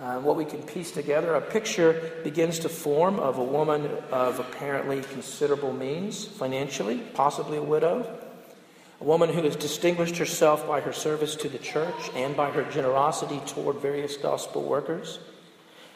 uh, 0.00 0.18
what 0.18 0.34
we 0.34 0.44
can 0.44 0.62
piece 0.64 0.90
together, 0.90 1.34
a 1.34 1.40
picture 1.40 2.12
begins 2.24 2.58
to 2.60 2.68
form 2.68 3.20
of 3.20 3.38
a 3.38 3.44
woman 3.44 3.88
of 4.10 4.40
apparently 4.40 5.00
considerable 5.00 5.72
means 5.72 6.24
financially, 6.24 6.98
possibly 7.14 7.58
a 7.58 7.62
widow, 7.62 8.18
a 9.00 9.04
woman 9.04 9.32
who 9.32 9.42
has 9.42 9.54
distinguished 9.54 10.18
herself 10.18 10.66
by 10.66 10.80
her 10.80 10.92
service 10.92 11.36
to 11.36 11.48
the 11.48 11.58
church 11.58 12.10
and 12.16 12.36
by 12.36 12.50
her 12.50 12.64
generosity 12.64 13.40
toward 13.46 13.76
various 13.76 14.16
gospel 14.16 14.64
workers. 14.64 15.20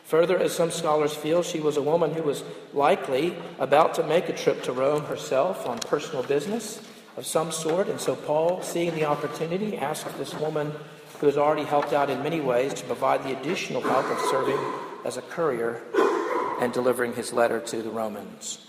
Further, 0.05 0.39
as 0.39 0.53
some 0.53 0.71
scholars 0.71 1.15
feel, 1.15 1.43
she 1.43 1.59
was 1.59 1.77
a 1.77 1.83
woman 1.83 2.13
who 2.13 2.23
was 2.23 2.45
likely 2.73 3.35
about 3.59 3.95
to 3.95 4.05
make 4.05 4.29
a 4.29 4.33
trip 4.33 4.63
to 4.65 4.73
Rome 4.73 5.05
herself 5.05 5.67
on 5.67 5.79
personal 5.81 6.23
business 6.23 6.81
of 7.17 7.27
some 7.27 7.53
sort. 7.53 7.89
And 7.89 8.01
so 8.01 8.17
Paul, 8.17 8.63
seeing 8.63 8.95
the 8.95 9.05
opportunity, 9.05 9.77
asked 9.77 10.07
this 10.19 10.35
woman 10.35 10.73
who 11.21 11.27
has 11.27 11.37
already 11.37 11.65
helped 11.65 11.93
out 11.93 12.11
in 12.11 12.23
many 12.23 12.41
ways 12.41 12.75
to 12.75 12.85
provide 12.85 13.23
the 13.23 13.39
additional 13.39 13.81
help 13.81 14.07
of 14.07 14.19
serving 14.31 14.59
as 15.05 15.17
a 15.17 15.23
courier 15.23 15.81
and 16.61 16.73
delivering 16.73 17.15
his 17.15 17.33
letter 17.33 17.61
to 17.61 17.83
the 17.83 17.91
Romans. 17.91 18.67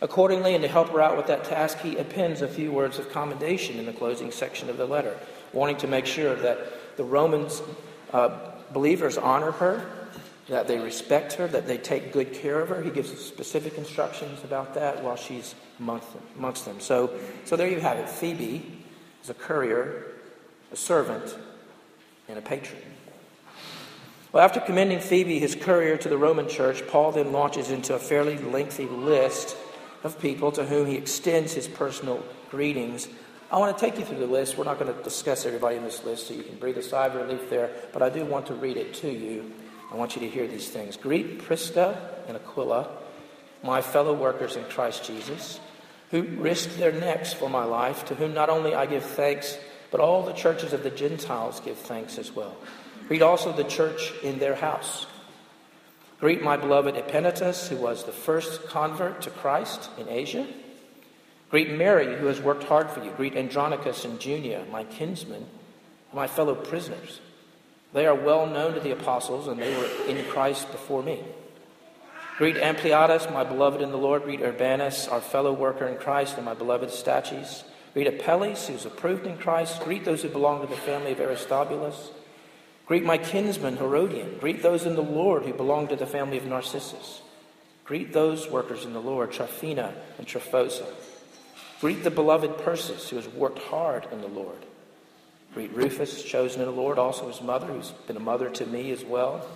Accordingly, 0.00 0.54
and 0.54 0.62
to 0.62 0.68
help 0.68 0.90
her 0.90 1.00
out 1.00 1.16
with 1.16 1.26
that 1.28 1.44
task, 1.44 1.78
he 1.78 1.96
appends 1.96 2.42
a 2.42 2.48
few 2.48 2.70
words 2.70 2.98
of 2.98 3.10
commendation 3.10 3.78
in 3.78 3.86
the 3.86 3.92
closing 3.92 4.30
section 4.30 4.68
of 4.68 4.76
the 4.76 4.86
letter, 4.86 5.18
wanting 5.52 5.78
to 5.78 5.86
make 5.86 6.06
sure 6.06 6.34
that 6.34 6.96
the 6.96 7.04
Romans 7.04 7.62
uh, 8.12 8.52
believers 8.72 9.16
honor 9.16 9.52
her, 9.52 10.05
that 10.48 10.68
they 10.68 10.78
respect 10.78 11.32
her, 11.34 11.48
that 11.48 11.66
they 11.66 11.78
take 11.78 12.12
good 12.12 12.32
care 12.32 12.60
of 12.60 12.68
her. 12.68 12.82
He 12.82 12.90
gives 12.90 13.16
specific 13.18 13.76
instructions 13.78 14.42
about 14.44 14.74
that 14.74 15.02
while 15.02 15.16
she's 15.16 15.54
amongst 15.80 16.12
them. 16.12 16.22
Amongst 16.36 16.64
them. 16.64 16.80
So, 16.80 17.18
so 17.44 17.56
there 17.56 17.68
you 17.68 17.80
have 17.80 17.98
it. 17.98 18.08
Phoebe 18.08 18.84
is 19.22 19.30
a 19.30 19.34
courier, 19.34 20.06
a 20.72 20.76
servant, 20.76 21.36
and 22.28 22.38
a 22.38 22.42
patron. 22.42 22.80
Well, 24.32 24.44
after 24.44 24.60
commending 24.60 25.00
Phoebe, 25.00 25.38
his 25.38 25.54
courier, 25.54 25.96
to 25.96 26.08
the 26.08 26.18
Roman 26.18 26.48
church, 26.48 26.86
Paul 26.86 27.12
then 27.12 27.32
launches 27.32 27.70
into 27.70 27.94
a 27.94 27.98
fairly 27.98 28.36
lengthy 28.36 28.86
list 28.86 29.56
of 30.04 30.20
people 30.20 30.52
to 30.52 30.64
whom 30.64 30.86
he 30.86 30.96
extends 30.96 31.54
his 31.54 31.66
personal 31.66 32.22
greetings. 32.50 33.08
I 33.50 33.58
want 33.58 33.76
to 33.76 33.84
take 33.84 33.98
you 33.98 34.04
through 34.04 34.18
the 34.18 34.26
list. 34.26 34.58
We're 34.58 34.64
not 34.64 34.78
going 34.78 34.94
to 34.94 35.02
discuss 35.02 35.46
everybody 35.46 35.76
in 35.76 35.84
this 35.84 36.04
list, 36.04 36.26
so 36.26 36.34
you 36.34 36.42
can 36.42 36.56
breathe 36.56 36.76
a 36.76 36.82
sigh 36.82 37.06
of 37.06 37.14
relief 37.14 37.48
there, 37.48 37.70
but 37.92 38.02
I 38.02 38.10
do 38.10 38.24
want 38.24 38.46
to 38.46 38.54
read 38.54 38.76
it 38.76 38.94
to 38.94 39.10
you. 39.10 39.52
I 39.96 39.98
want 39.98 40.14
you 40.14 40.20
to 40.20 40.28
hear 40.28 40.46
these 40.46 40.68
things. 40.68 40.98
Greet 40.98 41.38
Prisca 41.38 41.98
and 42.28 42.36
Aquila, 42.36 42.86
my 43.62 43.80
fellow 43.80 44.12
workers 44.12 44.54
in 44.54 44.64
Christ 44.64 45.06
Jesus, 45.06 45.58
who 46.10 46.22
risked 46.22 46.76
their 46.76 46.92
necks 46.92 47.32
for 47.32 47.48
my 47.48 47.64
life, 47.64 48.04
to 48.04 48.14
whom 48.14 48.34
not 48.34 48.50
only 48.50 48.74
I 48.74 48.84
give 48.84 49.02
thanks, 49.02 49.56
but 49.90 50.00
all 50.00 50.22
the 50.22 50.34
churches 50.34 50.74
of 50.74 50.82
the 50.82 50.90
Gentiles 50.90 51.60
give 51.60 51.78
thanks 51.78 52.18
as 52.18 52.30
well. 52.30 52.58
Greet 53.08 53.22
also 53.22 53.52
the 53.52 53.64
church 53.64 54.12
in 54.22 54.38
their 54.38 54.54
house. 54.54 55.06
Greet 56.20 56.42
my 56.42 56.58
beloved 56.58 56.94
Epaenetus, 56.94 57.68
who 57.68 57.76
was 57.76 58.04
the 58.04 58.12
first 58.12 58.66
convert 58.68 59.22
to 59.22 59.30
Christ 59.30 59.88
in 59.96 60.10
Asia. 60.10 60.46
Greet 61.50 61.70
Mary, 61.70 62.18
who 62.18 62.26
has 62.26 62.42
worked 62.42 62.64
hard 62.64 62.90
for 62.90 63.02
you. 63.02 63.12
Greet 63.12 63.34
Andronicus 63.34 64.04
and 64.04 64.20
Junia, 64.20 64.66
my 64.70 64.84
kinsmen, 64.84 65.46
my 66.12 66.26
fellow 66.26 66.54
prisoners. 66.54 67.22
They 67.96 68.04
are 68.04 68.14
well 68.14 68.44
known 68.44 68.74
to 68.74 68.80
the 68.80 68.90
apostles, 68.90 69.48
and 69.48 69.58
they 69.58 69.74
were 69.74 69.88
in 70.06 70.22
Christ 70.26 70.70
before 70.70 71.02
me. 71.02 71.24
Greet 72.36 72.56
Ampliatus, 72.56 73.32
my 73.32 73.42
beloved 73.42 73.80
in 73.80 73.90
the 73.90 73.96
Lord. 73.96 74.24
Greet 74.24 74.42
Urbanus, 74.42 75.08
our 75.08 75.22
fellow 75.22 75.54
worker 75.54 75.86
in 75.86 75.96
Christ, 75.96 76.36
and 76.36 76.44
my 76.44 76.52
beloved 76.52 76.90
Stachys. 76.90 77.64
Greet 77.94 78.06
Apelles, 78.06 78.68
who's 78.68 78.84
approved 78.84 79.26
in 79.26 79.38
Christ. 79.38 79.80
Greet 79.80 80.04
those 80.04 80.20
who 80.20 80.28
belong 80.28 80.60
to 80.60 80.66
the 80.66 80.76
family 80.76 81.12
of 81.12 81.20
Aristobulus. 81.20 82.10
Greet 82.84 83.02
my 83.02 83.16
kinsman 83.16 83.78
Herodion. 83.78 84.40
Greet 84.40 84.62
those 84.62 84.84
in 84.84 84.94
the 84.94 85.00
Lord 85.00 85.44
who 85.44 85.54
belong 85.54 85.88
to 85.88 85.96
the 85.96 86.04
family 86.04 86.36
of 86.36 86.44
Narcissus. 86.44 87.22
Greet 87.86 88.12
those 88.12 88.46
workers 88.50 88.84
in 88.84 88.92
the 88.92 89.00
Lord, 89.00 89.32
Tryphena 89.32 89.94
and 90.18 90.26
Tryphosa. 90.26 90.84
Greet 91.80 92.04
the 92.04 92.10
beloved 92.10 92.58
Persis, 92.58 93.08
who 93.08 93.16
has 93.16 93.28
worked 93.28 93.60
hard 93.60 94.06
in 94.12 94.20
the 94.20 94.28
Lord. 94.28 94.66
Greet 95.56 95.72
Rufus, 95.72 96.22
chosen 96.22 96.60
in 96.60 96.66
the 96.66 96.74
Lord, 96.74 96.98
also 96.98 97.28
his 97.28 97.40
mother, 97.40 97.68
who's 97.68 97.90
been 98.06 98.18
a 98.18 98.20
mother 98.20 98.50
to 98.50 98.66
me 98.66 98.90
as 98.90 99.02
well. 99.02 99.48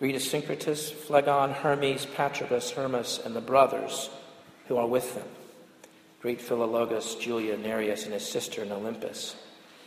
Greet 0.00 0.16
Asyncritus, 0.16 0.90
Phlegon, 0.90 1.52
Hermes, 1.52 2.04
Patrobas, 2.04 2.72
Hermas, 2.72 3.20
and 3.24 3.36
the 3.36 3.40
brothers 3.40 4.10
who 4.66 4.76
are 4.76 4.88
with 4.88 5.14
them. 5.14 5.28
Greet 6.20 6.40
Philologus, 6.40 7.20
Julia, 7.20 7.56
Nereus, 7.56 8.06
and 8.06 8.12
his 8.12 8.28
sister 8.28 8.64
in 8.64 8.70
Olympas, 8.70 9.36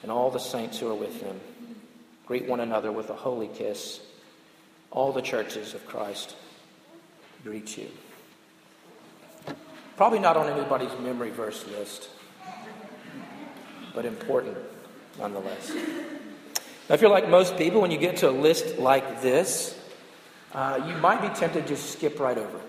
and 0.01 0.13
all 0.13 0.31
the 0.31 0.39
saints 0.39 0.79
who 0.79 0.88
are 0.89 0.96
with 0.96 1.19
them. 1.19 1.41
Greet 2.25 2.48
one 2.48 2.62
another 2.62 2.93
with 2.93 3.10
a 3.10 3.15
holy 3.15 3.50
kiss. 3.50 4.00
All 4.91 5.12
the 5.12 5.22
churches 5.22 5.74
of 5.74 5.86
Christ 5.86 6.38
greet 7.43 7.77
you. 7.77 7.89
Probably 9.98 10.19
not 10.19 10.38
on 10.38 10.48
anybody's 10.48 10.98
memory 11.01 11.31
verse 11.31 11.67
list, 11.67 12.07
but 13.93 14.05
important 14.05 14.55
nonetheless. 15.19 15.74
Now, 16.89 16.95
if 16.95 17.01
you're 17.01 17.09
like 17.09 17.29
most 17.29 17.57
people, 17.57 17.81
when 17.81 17.91
you 17.91 17.97
get 17.97 18.17
to 18.17 18.29
a 18.29 18.31
list 18.31 18.77
like 18.79 19.21
this, 19.21 19.77
uh, 20.53 20.79
you 20.88 20.95
might 20.95 21.21
be 21.21 21.27
tempted 21.29 21.63
to 21.63 21.67
just 21.67 21.91
skip 21.91 22.19
right 22.19 22.38
over 22.38 22.57
it. 22.57 22.63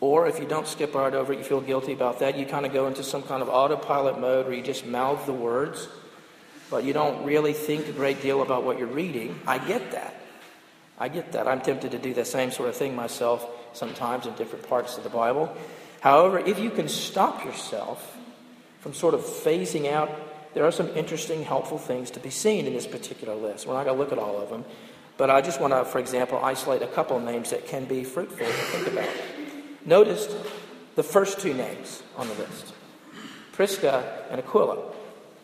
Or 0.00 0.26
if 0.26 0.38
you 0.38 0.46
don't 0.46 0.66
skip 0.66 0.94
right 0.94 1.14
over 1.14 1.32
it, 1.32 1.38
you 1.38 1.44
feel 1.44 1.60
guilty 1.60 1.92
about 1.92 2.18
that, 2.18 2.36
you 2.36 2.44
kind 2.44 2.66
of 2.66 2.72
go 2.72 2.86
into 2.86 3.02
some 3.02 3.22
kind 3.22 3.42
of 3.42 3.48
autopilot 3.48 4.20
mode 4.20 4.46
where 4.46 4.54
you 4.54 4.62
just 4.62 4.84
mouth 4.84 5.24
the 5.24 5.32
words, 5.32 5.88
but 6.68 6.84
you 6.84 6.92
don't 6.92 7.24
really 7.24 7.52
think 7.52 7.88
a 7.88 7.92
great 7.92 8.20
deal 8.20 8.42
about 8.42 8.64
what 8.64 8.78
you're 8.78 8.86
reading. 8.86 9.40
I 9.46 9.58
get 9.58 9.92
that. 9.92 10.20
I 10.98 11.08
get 11.08 11.32
that. 11.32 11.48
I'm 11.48 11.60
tempted 11.60 11.92
to 11.92 11.98
do 11.98 12.12
the 12.12 12.24
same 12.24 12.50
sort 12.50 12.68
of 12.68 12.76
thing 12.76 12.94
myself 12.94 13.48
sometimes 13.72 14.26
in 14.26 14.34
different 14.34 14.68
parts 14.68 14.96
of 14.96 15.04
the 15.04 15.10
Bible. 15.10 15.54
However, 16.00 16.38
if 16.38 16.58
you 16.58 16.70
can 16.70 16.88
stop 16.88 17.44
yourself 17.44 18.16
from 18.80 18.92
sort 18.92 19.14
of 19.14 19.22
phasing 19.22 19.90
out 19.90 20.10
there 20.54 20.64
are 20.64 20.72
some 20.72 20.88
interesting, 20.96 21.42
helpful 21.42 21.78
things 21.78 22.10
to 22.12 22.20
be 22.20 22.30
seen 22.30 22.66
in 22.66 22.72
this 22.72 22.86
particular 22.86 23.34
list. 23.34 23.66
We're 23.66 23.74
not 23.74 23.84
going 23.84 23.96
to 23.96 24.02
look 24.02 24.12
at 24.12 24.18
all 24.18 24.40
of 24.40 24.48
them, 24.48 24.64
but 25.16 25.30
I 25.30 25.40
just 25.40 25.60
want 25.60 25.72
to, 25.72 25.84
for 25.84 25.98
example, 25.98 26.38
isolate 26.42 26.82
a 26.82 26.86
couple 26.86 27.16
of 27.16 27.24
names 27.24 27.50
that 27.50 27.66
can 27.66 27.84
be 27.84 28.04
fruitful 28.04 28.46
to 28.46 28.52
think 28.52 28.86
about. 28.86 29.10
Notice 29.84 30.34
the 30.94 31.02
first 31.02 31.40
two 31.40 31.54
names 31.54 32.02
on 32.16 32.28
the 32.28 32.34
list 32.34 32.72
Prisca 33.52 34.26
and 34.30 34.40
Aquila. 34.40 34.92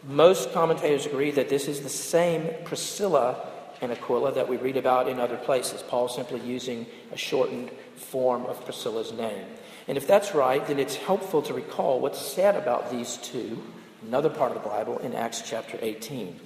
Most 0.09 0.53
commentators 0.53 1.07
agree 1.07 1.31
that 1.33 1.49
this 1.49 1.69
is 1.69 1.81
the 1.81 1.89
same 1.89 2.49
Priscilla 2.65 3.47
and 3.83 3.93
Aquila 3.93 4.33
that 4.33 4.49
we 4.49 4.57
read 4.57 4.77
about 4.77 5.09
in 5.09 5.21
other 5.21 5.37
places, 5.37 5.83
Paul 5.83 6.09
simply 6.09 6.41
using 6.41 6.87
a 7.13 7.17
shortened 7.17 7.71
form 7.97 8.47
of 8.47 8.65
Priscilla's 8.65 9.13
name. 9.13 9.45
And 9.89 9.97
if 9.97 10.07
that's 10.07 10.35
right, 10.35 10.67
then 10.67 10.79
it's 10.79 10.97
helpful 10.97 11.43
to 11.43 11.55
recall 11.55 12.01
what's 12.01 12.21
said 12.21 12.57
about 12.57 12.91
these 12.91 13.17
two 13.19 13.63
another 14.07 14.31
part 14.31 14.55
of 14.55 14.63
the 14.63 14.69
Bible 14.69 14.99
in 14.99 15.15
Acts 15.15 15.43
chapter 15.43 15.79
18. 15.81 16.39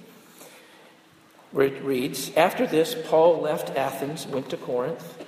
Where 1.51 1.67
it 1.67 1.83
reads 1.83 2.31
After 2.35 2.67
this, 2.67 2.95
Paul 3.05 3.41
left 3.41 3.75
Athens, 3.77 4.27
went 4.27 4.49
to 4.49 4.57
Corinth, 4.57 5.23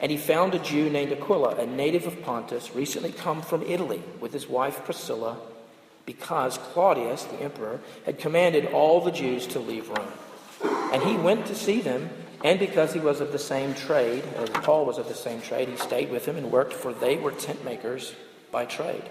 and 0.00 0.10
he 0.10 0.18
found 0.18 0.54
a 0.54 0.58
Jew 0.58 0.90
named 0.90 1.12
Aquila, 1.12 1.56
a 1.56 1.66
native 1.66 2.06
of 2.06 2.22
Pontus, 2.22 2.74
recently 2.74 3.12
come 3.12 3.42
from 3.42 3.62
Italy 3.62 4.02
with 4.20 4.32
his 4.32 4.48
wife 4.48 4.84
Priscilla, 4.84 5.38
because 6.06 6.58
Claudius, 6.58 7.24
the 7.24 7.40
emperor, 7.40 7.80
had 8.04 8.18
commanded 8.18 8.66
all 8.66 9.00
the 9.00 9.10
Jews 9.10 9.46
to 9.48 9.58
leave 9.58 9.88
Rome. 9.88 10.12
And 10.92 11.02
he 11.02 11.16
went 11.16 11.46
to 11.46 11.54
see 11.54 11.80
them, 11.80 12.10
and 12.44 12.58
because 12.58 12.92
he 12.92 13.00
was 13.00 13.20
of 13.20 13.32
the 13.32 13.38
same 13.38 13.74
trade, 13.74 14.22
as 14.36 14.50
Paul 14.50 14.84
was 14.84 14.98
of 14.98 15.08
the 15.08 15.14
same 15.14 15.40
trade, 15.40 15.68
he 15.68 15.76
stayed 15.76 16.10
with 16.10 16.26
them 16.26 16.36
and 16.36 16.52
worked, 16.52 16.74
for 16.74 16.92
they 16.92 17.16
were 17.16 17.32
tent 17.32 17.64
makers 17.64 18.14
by 18.52 18.66
trade. 18.66 19.04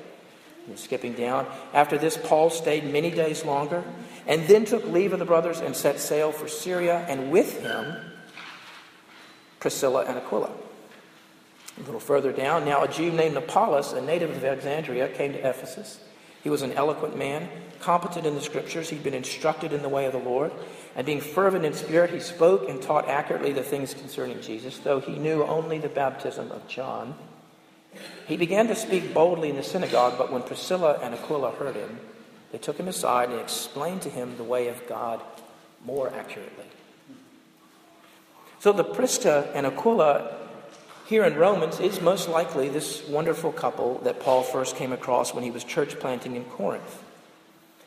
Skipping 0.76 1.14
down. 1.14 1.46
After 1.74 1.98
this, 1.98 2.18
Paul 2.18 2.50
stayed 2.50 2.86
many 2.86 3.12
days 3.12 3.46
longer 3.46 3.84
and 4.26 4.44
then 4.48 4.66
took 4.66 4.86
leave 4.86 5.14
of 5.14 5.20
the 5.20 5.26
brothers 5.26 5.60
and 5.60 5.76
set 5.76 6.00
sail 6.00 6.32
for 6.32 6.48
Syria, 6.48 7.06
and 7.10 7.32
with 7.32 7.62
him 7.62 7.96
Priscilla 9.60 10.06
and 10.06 10.18
Aquila. 10.18 10.52
A 11.78 11.82
little 11.82 12.00
further 12.00 12.32
down, 12.32 12.66
now 12.66 12.84
a 12.84 12.88
Jew 12.88 13.12
named 13.12 13.36
Apollos, 13.36 13.94
a 13.94 14.02
native 14.02 14.30
of 14.30 14.44
Alexandria, 14.44 15.10
came 15.10 15.34
to 15.34 15.40
Ephesus. 15.40 16.00
He 16.44 16.50
was 16.50 16.62
an 16.62 16.74
eloquent 16.74 17.18
man, 17.18 17.50
competent 17.80 18.26
in 18.26 18.36
the 18.36 18.42
scriptures. 18.42 18.90
He'd 18.90 19.04
been 19.04 19.14
instructed 19.14 19.74
in 19.74 19.82
the 19.82 19.90
way 19.90 20.06
of 20.06 20.14
the 20.14 20.20
Lord. 20.20 20.52
And 20.96 21.06
being 21.06 21.22
fervent 21.22 21.66
in 21.66 21.74
spirit, 21.74 22.12
he 22.12 22.20
spoke 22.20 22.70
and 22.70 22.82
taught 22.82 23.08
accurately 23.08 23.54
the 23.54 23.64
things 23.64 23.94
concerning 23.94 24.42
Jesus, 24.42 24.78
though 24.80 25.00
he 25.00 25.18
knew 25.18 25.44
only 25.44 25.80
the 25.80 25.90
baptism 25.90 26.52
of 26.52 26.68
John. 26.68 27.16
He 28.28 28.38
began 28.38 28.68
to 28.68 28.76
speak 28.76 29.14
boldly 29.14 29.50
in 29.50 29.56
the 29.56 29.64
synagogue, 29.64 30.18
but 30.18 30.32
when 30.32 30.44
Priscilla 30.44 31.00
and 31.02 31.14
Aquila 31.14 31.52
heard 31.52 31.76
him, 31.76 32.00
they 32.52 32.58
took 32.58 32.78
him 32.78 32.88
aside 32.88 33.30
and 33.30 33.40
explained 33.40 34.04
to 34.04 34.10
him 34.10 34.38
the 34.38 34.44
way 34.44 34.68
of 34.68 34.88
God 34.88 35.22
more 35.86 36.14
accurately. 36.14 36.66
So 38.60 38.72
the 38.72 38.84
Prisca 38.84 39.52
and 39.54 39.66
Aquila 39.66 40.38
here 41.06 41.26
in 41.26 41.36
Romans 41.36 41.80
is 41.80 42.00
most 42.00 42.30
likely 42.30 42.70
this 42.70 43.06
wonderful 43.08 43.52
couple 43.52 44.00
that 44.00 44.22
Paul 44.22 44.42
first 44.42 44.78
came 44.78 44.94
across 44.94 45.34
when 45.34 45.44
he 45.44 45.52
was 45.52 45.64
church 45.64 46.00
planting 46.00 46.36
in 46.36 46.46
Corinth. 46.46 47.04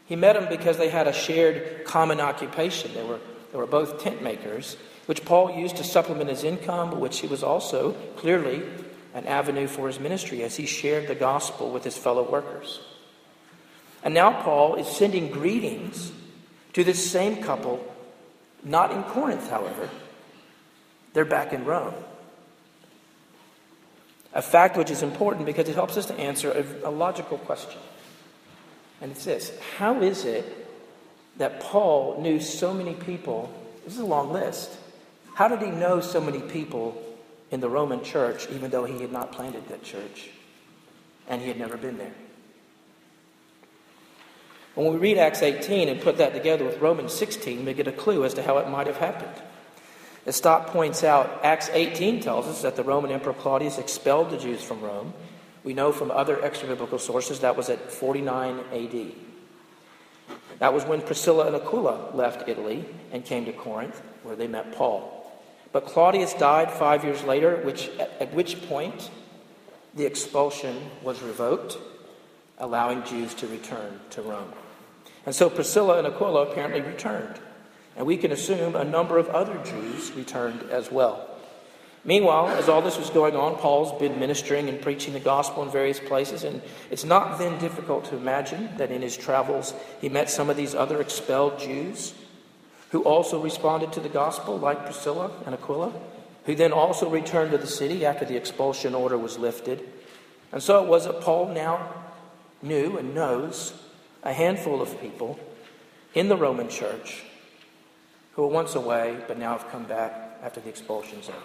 He 0.07 0.17
met 0.17 0.35
them 0.35 0.49
because 0.49 0.77
they 0.77 0.91
had 0.91 1.09
a 1.09 1.13
shared 1.13 1.85
common 1.85 2.21
occupation. 2.21 2.93
They 2.93 3.03
were, 3.03 3.19
they 3.53 3.59
were 3.59 3.67
both 3.67 4.03
tent 4.03 4.23
makers, 4.23 4.77
which 5.07 5.25
Paul 5.25 5.59
used 5.59 5.77
to 5.77 5.85
supplement 5.85 6.29
his 6.29 6.45
income, 6.45 6.91
but 6.91 7.01
which 7.01 7.21
he 7.21 7.27
was 7.27 7.43
also 7.43 7.93
clearly 8.17 8.63
an 9.17 9.25
avenue 9.25 9.67
for 9.67 9.87
his 9.87 9.99
ministry 9.99 10.43
as 10.43 10.57
he 10.57 10.67
shared 10.67 11.09
the 11.09 11.15
gospel 11.15 11.71
with 11.71 11.83
his 11.83 11.97
fellow 11.97 12.31
workers. 12.31 12.81
And 14.03 14.13
now 14.13 14.43
Paul 14.43 14.75
is 14.75 14.87
sending 14.87 15.31
greetings 15.31 16.13
to 16.75 16.85
this 16.85 17.11
same 17.11 17.43
couple, 17.43 17.83
not 18.63 18.93
in 18.93 19.03
Corinth, 19.05 19.49
however. 19.49 19.89
They're 21.15 21.25
back 21.25 21.55
in 21.55 21.65
Rome. 21.65 21.95
A 24.35 24.43
fact 24.43 24.77
which 24.77 24.91
is 24.91 25.03
important 25.03 25.47
because 25.47 25.67
it 25.67 25.75
helps 25.75 25.97
us 25.97 26.05
to 26.07 26.15
answer 26.21 26.51
a, 26.53 26.89
a 26.89 26.91
logical 26.91 27.39
question. 27.39 27.81
And 29.01 29.13
it's 29.13 29.25
this 29.25 29.51
How 29.79 30.03
is 30.03 30.27
it 30.27 30.45
that 31.39 31.61
Paul 31.61 32.21
knew 32.21 32.39
so 32.39 32.75
many 32.75 32.93
people? 32.93 33.51
This 33.83 33.95
is 33.95 34.01
a 34.01 34.05
long 34.05 34.31
list. 34.31 34.77
How 35.35 35.49
did 35.49 35.63
he 35.63 35.71
know 35.71 36.03
so 36.03 36.21
many 36.21 36.41
people 36.41 37.03
in 37.51 37.61
the 37.61 37.69
Roman 37.69 38.03
church, 38.03 38.49
even 38.51 38.71
though 38.71 38.85
he 38.85 39.01
had 39.01 39.13
not 39.13 39.33
planted 39.33 39.69
that 39.69 39.83
church 39.83 40.31
and 41.29 41.41
he 41.41 41.49
had 41.49 41.59
never 41.59 41.77
been 41.77 41.99
there? 41.99 42.15
When 44.75 44.93
we 44.93 44.99
read 44.99 45.17
Acts 45.17 45.43
18 45.43 45.89
and 45.89 46.01
put 46.03 46.19
that 46.19 46.35
together 46.35 46.65
with 46.65 46.81
Romans 46.81 47.15
16, 47.15 47.65
we 47.65 47.73
get 47.73 47.89
a 47.89 47.93
clue 47.93 48.25
as 48.25 48.35
to 48.35 48.43
how 48.43 48.59
it 48.59 48.69
might 48.69 48.87
have 48.87 48.99
happened. 48.99 49.43
As 50.27 50.37
Stott 50.37 50.67
points 50.67 51.03
out, 51.03 51.41
Acts 51.43 51.71
18 51.73 52.21
tells 52.21 52.47
us 52.47 52.63
that 52.63 52.77
the 52.77 52.85
Roman 52.85 53.11
Emperor 53.11 53.33
Claudius 53.33 53.79
expelled 53.79 54.31
the 54.31 54.37
Jews 54.37 54.63
from 54.63 54.83
Rome. 54.83 55.15
We 55.65 55.73
know 55.73 55.93
from 55.93 56.11
other 56.11 56.45
extra 56.45 56.69
biblical 56.69 56.99
sources 56.99 57.41
that 57.41 57.57
was 57.57 57.71
at 57.71 57.91
49 57.91 58.59
AD. 58.73 59.13
That 60.59 60.75
was 60.75 60.85
when 60.85 61.01
Priscilla 61.01 61.47
and 61.47 61.57
Aquila 61.57 62.11
left 62.13 62.49
Italy 62.49 62.85
and 63.13 63.25
came 63.25 63.47
to 63.47 63.53
Corinth, 63.53 64.03
where 64.25 64.37
they 64.37 64.47
met 64.47 64.73
Paul. 64.73 65.16
But 65.77 65.85
Claudius 65.85 66.33
died 66.33 66.71
five 66.71 67.05
years 67.05 67.23
later, 67.25 67.57
which, 67.57 67.91
at 67.99 68.33
which 68.33 68.67
point 68.67 69.11
the 69.95 70.07
expulsion 70.07 70.75
was 71.03 71.21
revoked, 71.21 71.77
allowing 72.57 73.05
Jews 73.05 73.35
to 73.35 73.47
return 73.47 74.01
to 74.09 74.23
Rome. 74.23 74.55
And 75.27 75.35
so 75.35 75.51
Priscilla 75.51 75.99
and 75.99 76.07
Aquila 76.07 76.49
apparently 76.49 76.81
returned. 76.81 77.39
And 77.95 78.07
we 78.07 78.17
can 78.17 78.33
assume 78.33 78.75
a 78.75 78.85
number 78.85 79.19
of 79.19 79.29
other 79.29 79.63
Jews 79.65 80.13
returned 80.13 80.63
as 80.71 80.91
well. 80.91 81.29
Meanwhile, 82.07 82.57
as 82.57 82.71
all 82.71 82.81
this 82.81 82.97
was 82.97 83.11
going 83.11 83.37
on, 83.37 83.57
Paul's 83.57 84.01
been 84.01 84.19
ministering 84.19 84.71
and 84.71 84.81
preaching 84.81 85.13
the 85.13 85.21
gospel 85.21 85.63
in 85.63 85.71
various 85.71 86.01
places, 86.01 86.43
and 86.43 86.63
it's 86.91 87.05
not 87.05 87.39
then 87.39 87.59
difficult 87.59 88.07
to 88.07 88.17
imagine 88.17 88.71
that 88.79 88.91
in 88.91 89.03
his 89.03 89.15
travels 89.15 89.75
he 90.01 90.09
met 90.09 90.31
some 90.31 90.49
of 90.49 90.57
these 90.57 90.75
other 90.75 91.03
expelled 91.03 91.59
Jews 91.59 92.15
who 92.97 93.03
also 93.03 93.39
responded 93.39 93.93
to 93.93 94.01
the 94.01 94.09
gospel, 94.09 94.59
like 94.59 94.87
Priscilla 94.87 95.31
and 95.45 95.55
Aquila, 95.55 95.93
who 96.47 96.55
then 96.55 96.73
also 96.73 97.11
returned 97.11 97.51
to 97.51 97.59
the 97.59 97.67
city 97.67 98.07
after 98.07 98.25
the 98.25 98.37
expulsion 98.37 98.95
order 98.95 99.19
was 99.19 99.37
lifted. 99.37 99.87
And 100.51 100.63
so 100.63 100.83
it 100.83 100.89
was 100.89 101.05
that 101.05 101.21
Paul 101.21 101.53
now 101.53 101.93
knew 102.63 102.97
and 102.97 103.15
knows 103.15 103.75
a 104.23 104.33
handful 104.33 104.81
of 104.81 104.99
people 104.99 105.39
in 106.15 106.29
the 106.29 106.39
Roman 106.39 106.71
church 106.71 107.23
who 108.33 108.41
were 108.41 108.49
once 108.49 108.75
away 108.75 109.23
but 109.29 109.39
now 109.39 109.53
have 109.53 109.69
come 109.71 109.85
back 109.85 110.39
after 110.43 110.61
the 110.61 110.71
expulsion's 110.71 111.29
over. 111.29 111.37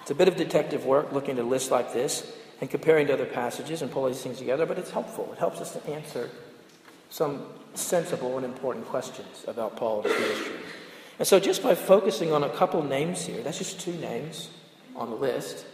It's 0.00 0.10
a 0.10 0.14
bit 0.14 0.28
of 0.28 0.36
detective 0.36 0.86
work 0.86 1.12
looking 1.12 1.36
at 1.38 1.44
a 1.44 1.46
list 1.46 1.70
like 1.70 1.92
this 1.92 2.32
and 2.62 2.70
comparing 2.70 3.08
to 3.08 3.12
other 3.12 3.26
passages 3.26 3.82
and 3.82 3.90
pulling 3.90 4.14
these 4.14 4.22
things 4.22 4.38
together, 4.38 4.64
but 4.64 4.78
it's 4.78 4.92
helpful. 4.92 5.30
It 5.34 5.38
helps 5.38 5.60
us 5.60 5.72
to 5.72 5.86
answer 5.90 6.30
some 7.16 7.46
sensible 7.74 8.36
and 8.36 8.44
important 8.44 8.86
questions 8.86 9.44
about 9.46 9.76
Paul 9.76 10.02
and 10.02 10.12
ministry. 10.12 10.56
And 11.18 11.26
so, 11.26 11.40
just 11.40 11.62
by 11.62 11.74
focusing 11.74 12.32
on 12.32 12.44
a 12.44 12.50
couple 12.50 12.82
names 12.82 13.24
here, 13.24 13.42
that's 13.42 13.58
just 13.58 13.80
two 13.80 13.94
names 13.94 14.50
on 14.94 15.08
the 15.10 15.16
list, 15.16 15.64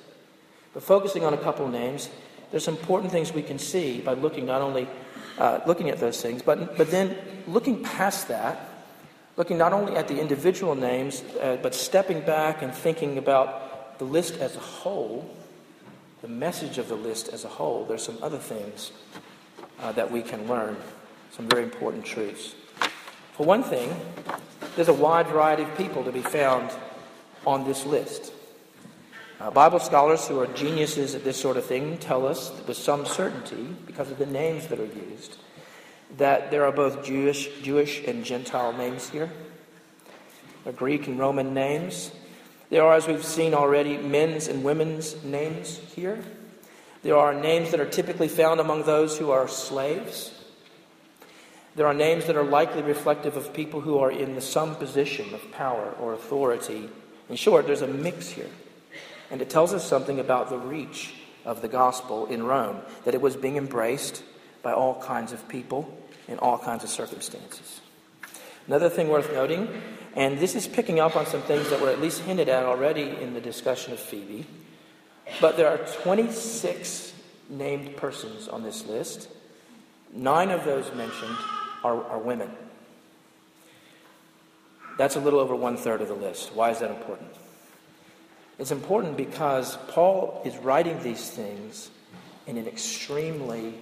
but 0.73 0.83
focusing 0.83 1.25
on 1.25 1.35
a 1.35 1.37
couple 1.39 1.67
names, 1.69 2.09
there's 2.51 2.69
important 2.69 3.11
things 3.11 3.33
we 3.33 3.43
can 3.43 3.59
see 3.59 4.01
by 4.01 4.13
looking 4.13 4.47
not 4.47 4.63
only 4.63 4.87
uh, 5.39 5.61
looking 5.67 5.91
at 5.91 5.99
those 5.99 6.21
things, 6.21 6.43
but, 6.43 6.77
but 6.77 6.91
then 6.91 7.17
looking 7.49 7.83
past 7.83 8.29
that 8.29 8.69
looking 9.37 9.59
not 9.59 9.73
only 9.73 9.97
at 9.97 10.09
the 10.09 10.21
individual 10.21 10.75
names, 10.75 11.23
uh, 11.41 11.57
but 11.63 11.75
stepping 11.75 12.21
back 12.21 12.63
and 12.63 12.75
thinking 12.75 13.19
about 13.19 13.99
the 13.99 14.05
list 14.05 14.39
as 14.39 14.57
a 14.57 14.61
whole, 14.61 15.29
the 16.21 16.29
message 16.29 16.79
of 16.79 16.89
the 16.89 16.95
list 16.95 17.29
as 17.29 17.45
a 17.45 17.49
whole, 17.49 17.85
there's 17.85 18.05
some 18.05 18.19
other 18.23 18.39
things 18.39 18.93
uh, 19.81 19.93
that 19.93 20.11
we 20.11 20.23
can 20.23 20.47
learn, 20.47 20.77
some 21.33 21.49
very 21.49 21.65
important 21.65 22.05
truths. 22.05 22.55
For 23.33 23.45
one 23.45 23.63
thing, 23.63 23.95
there's 24.77 24.89
a 24.89 24.93
wide 24.95 25.27
variety 25.27 25.65
of 25.65 25.77
people 25.77 26.05
to 26.05 26.13
be 26.13 26.23
found 26.23 26.71
on 27.47 27.65
this 27.65 27.85
list. 27.85 28.33
Uh, 29.41 29.51
Bible 29.51 29.81
scholars 29.81 30.29
who 30.29 30.39
are 30.39 30.47
geniuses 30.47 31.17
at 31.17 31.25
this 31.25 31.41
sort 31.41 31.57
of 31.57 31.65
thing 31.65 31.99
tell 31.99 32.27
us 32.27 32.53
with 32.69 32.77
some 32.77 33.05
certainty, 33.05 33.75
because 33.87 34.11
of 34.11 34.19
the 34.19 34.27
names 34.27 34.69
that 34.69 34.79
are 34.79 34.85
used, 34.85 35.37
that 36.19 36.51
there 36.51 36.65
are 36.65 36.71
both 36.71 37.05
Jewish, 37.05 37.49
Jewish 37.63 38.05
and 38.07 38.25
Gentile 38.25 38.73
names 38.73 39.09
here, 39.09 39.31
there 40.65 40.73
are 40.73 40.77
Greek 40.77 41.09
and 41.09 41.19
Roman 41.19 41.55
names. 41.55 42.13
There 42.71 42.85
are, 42.85 42.95
as 42.95 43.09
we've 43.09 43.25
seen 43.25 43.53
already, 43.53 43.97
men's 43.97 44.47
and 44.47 44.63
women's 44.63 45.23
names 45.25 45.79
here. 45.97 46.23
There 47.03 47.17
are 47.17 47.35
names 47.35 47.73
that 47.73 47.81
are 47.81 47.89
typically 47.89 48.29
found 48.29 48.61
among 48.61 48.85
those 48.85 49.19
who 49.19 49.33
are 49.33 49.49
slaves. 49.49 50.31
There 51.75 51.87
are 51.87 51.95
names 51.95 52.27
that 52.27 52.37
are 52.37 52.45
likely 52.45 52.83
reflective 52.83 53.37
of 53.37 53.55
people 53.55 53.81
who 53.81 53.99
are 53.99 54.11
in 54.11 54.39
some 54.41 54.75
position 54.75 55.33
of 55.33 55.51
power 55.53 55.95
or 55.99 56.13
authority. 56.13 56.91
In 57.31 57.37
short, 57.37 57.67
there's 57.67 57.83
a 57.83 57.87
mix 57.87 58.29
here. 58.29 58.51
And 59.31 59.41
it 59.41 59.49
tells 59.49 59.73
us 59.73 59.87
something 59.87 60.21
about 60.21 60.51
the 60.51 60.59
reach 60.59 61.15
of 61.47 61.63
the 61.63 61.69
gospel 61.69 62.27
in 62.27 62.43
Rome, 62.43 62.81
that 63.05 63.15
it 63.15 63.21
was 63.23 63.37
being 63.37 63.57
embraced 63.57 64.23
by 64.63 64.73
all 64.73 65.01
kinds 65.03 65.33
of 65.33 65.49
people 65.49 65.99
in 66.29 66.39
all 66.39 66.59
kinds 66.59 66.85
of 66.85 66.91
circumstances. 66.91 67.81
Another 68.67 68.89
thing 68.89 69.09
worth 69.09 69.33
noting, 69.33 69.67
and 70.15 70.39
this 70.39 70.55
is 70.55 70.69
picking 70.69 71.01
up 71.01 71.17
on 71.17 71.27
some 71.27 71.43
things 71.43 71.69
that 71.71 71.81
were 71.81 71.89
at 71.89 72.01
least 72.01 72.21
hinted 72.21 72.49
at 72.49 72.65
already 72.65 73.03
in 73.03 73.35
the 73.35 73.41
discussion 73.41 73.93
of 73.93 73.99
Phoebe, 73.99 74.47
but 75.41 75.57
there 75.57 75.69
are 75.69 75.79
26 75.79 77.13
named 77.49 77.97
persons 77.97 78.47
on 78.47 78.63
this 78.63 78.87
list. 78.87 79.29
Nine 80.13 80.51
of 80.51 80.65
those 80.65 80.93
mentioned 80.95 81.37
are, 81.85 82.03
are 82.05 82.19
women. 82.19 82.51
That's 84.99 85.17
a 85.17 85.21
little 85.21 85.41
over 85.41 85.55
one 85.55 85.77
third 85.77 86.01
of 86.01 86.09
the 86.09 86.15
list. 86.15 86.55
Why 86.55 86.71
is 86.71 86.81
that 86.81 86.91
important? 86.91 87.31
It's 88.59 88.71
important 88.71 89.17
because 89.17 89.77
Paul 89.89 90.43
is 90.45 90.57
writing 90.59 91.03
these 91.03 91.31
things 91.31 91.91
in 92.47 92.57
an 92.57 92.69
extremely 92.69 93.75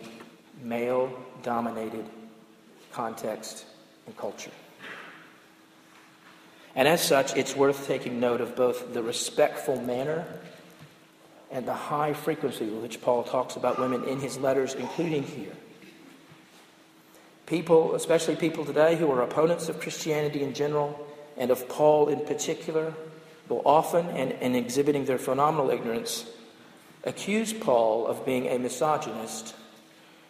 male 0.63 1.13
dominated 1.43 2.05
context, 2.93 3.65
and 4.07 4.17
culture. 4.17 4.51
And 6.75 6.87
as 6.87 7.03
such, 7.03 7.37
it's 7.37 7.57
worth 7.57 7.87
taking 7.87 8.21
note 8.21 8.41
of 8.41 8.55
both 8.55 8.95
the 8.95 9.03
respectful 9.03 9.81
manner 9.81 10.25
and 11.51 11.67
the 11.67 11.75
high 11.75 12.13
frequency 12.13 12.67
with 12.67 12.83
which 12.83 13.03
Paul 13.03 13.25
talks 13.25 13.57
about 13.57 13.79
women 13.79 14.05
in 14.05 14.21
his 14.21 14.39
letters, 14.39 14.75
including 14.75 15.25
here. 15.25 15.53
People, 17.51 17.97
especially 17.97 18.37
people 18.37 18.65
today 18.65 18.95
who 18.95 19.11
are 19.11 19.23
opponents 19.23 19.69
of 19.69 19.81
Christianity 19.81 20.45
in 20.45 20.55
general 20.55 21.05
and 21.37 21.51
of 21.51 21.69
Paul 21.69 22.09
in 22.09 22.25
particular, 22.25 22.95
will 23.49 23.61
often, 23.65 24.07
and 24.11 24.31
in 24.31 24.55
exhibiting 24.55 25.05
their 25.05 25.19
phenomenal 25.19 25.69
ignorance, 25.69 26.27
accuse 27.03 27.53
Paul 27.53 28.07
of 28.07 28.25
being 28.25 28.47
a 28.47 28.57
misogynist 28.57 29.57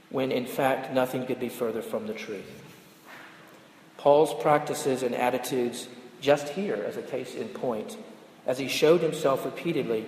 when 0.08 0.32
in 0.32 0.46
fact 0.46 0.94
nothing 0.94 1.26
could 1.26 1.38
be 1.38 1.50
further 1.50 1.82
from 1.82 2.06
the 2.06 2.14
truth. 2.14 2.50
Paul's 3.98 4.32
practices 4.40 5.02
and 5.02 5.14
attitudes, 5.14 5.88
just 6.22 6.48
here 6.48 6.82
as 6.88 6.96
a 6.96 7.02
case 7.02 7.34
in 7.34 7.48
point, 7.48 7.98
as 8.46 8.58
he 8.58 8.66
showed 8.66 9.02
himself 9.02 9.44
repeatedly, 9.44 10.06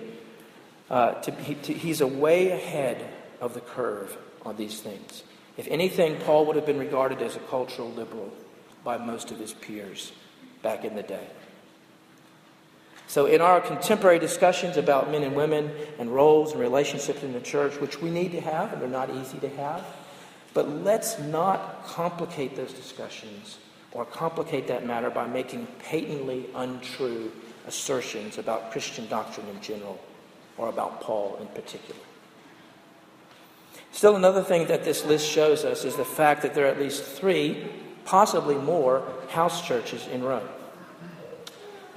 uh, 0.89 1.11
to, 1.21 1.31
he, 1.31 1.53
to, 1.53 1.73
he's 1.73 2.01
a 2.01 2.07
way 2.07 2.49
ahead 2.49 3.05
of 3.39 3.53
the 3.53 3.61
curve 3.61 4.17
on 4.43 4.57
these 4.57 4.81
things. 4.81 5.21
If 5.57 5.67
anything, 5.67 6.17
Paul 6.21 6.45
would 6.45 6.55
have 6.55 6.65
been 6.65 6.79
regarded 6.79 7.21
as 7.21 7.35
a 7.35 7.39
cultural 7.39 7.89
liberal 7.91 8.31
by 8.83 8.97
most 8.97 9.31
of 9.31 9.39
his 9.39 9.53
peers 9.53 10.11
back 10.61 10.83
in 10.83 10.95
the 10.95 11.03
day. 11.03 11.27
So, 13.07 13.27
in 13.27 13.41
our 13.41 13.61
contemporary 13.61 14.17
discussions 14.17 14.77
about 14.77 15.11
men 15.11 15.23
and 15.23 15.35
women 15.35 15.71
and 15.99 16.09
roles 16.09 16.53
and 16.53 16.59
relationships 16.59 17.21
in 17.21 17.33
the 17.33 17.41
church, 17.41 17.79
which 17.79 18.01
we 18.01 18.09
need 18.09 18.31
to 18.31 18.41
have 18.41 18.73
and 18.73 18.81
they're 18.81 18.89
not 18.89 19.11
easy 19.11 19.37
to 19.39 19.49
have, 19.49 19.85
but 20.53 20.67
let's 20.69 21.19
not 21.19 21.83
complicate 21.85 22.55
those 22.55 22.73
discussions 22.73 23.59
or 23.91 24.05
complicate 24.05 24.67
that 24.67 24.85
matter 24.85 25.09
by 25.09 25.27
making 25.27 25.67
patently 25.79 26.47
untrue 26.55 27.31
assertions 27.67 28.37
about 28.37 28.71
Christian 28.71 29.07
doctrine 29.07 29.47
in 29.49 29.61
general 29.61 29.99
or 30.57 30.69
about 30.69 31.01
Paul 31.01 31.37
in 31.39 31.47
particular. 31.47 32.01
Still, 33.93 34.15
another 34.15 34.41
thing 34.41 34.67
that 34.67 34.83
this 34.83 35.05
list 35.05 35.29
shows 35.29 35.63
us 35.63 35.85
is 35.85 35.95
the 35.95 36.03
fact 36.03 36.41
that 36.41 36.55
there 36.55 36.65
are 36.65 36.69
at 36.69 36.79
least 36.79 37.03
three, 37.03 37.69
possibly 38.05 38.55
more, 38.55 39.07
house 39.29 39.65
churches 39.65 40.07
in 40.07 40.23
Rome. 40.23 40.47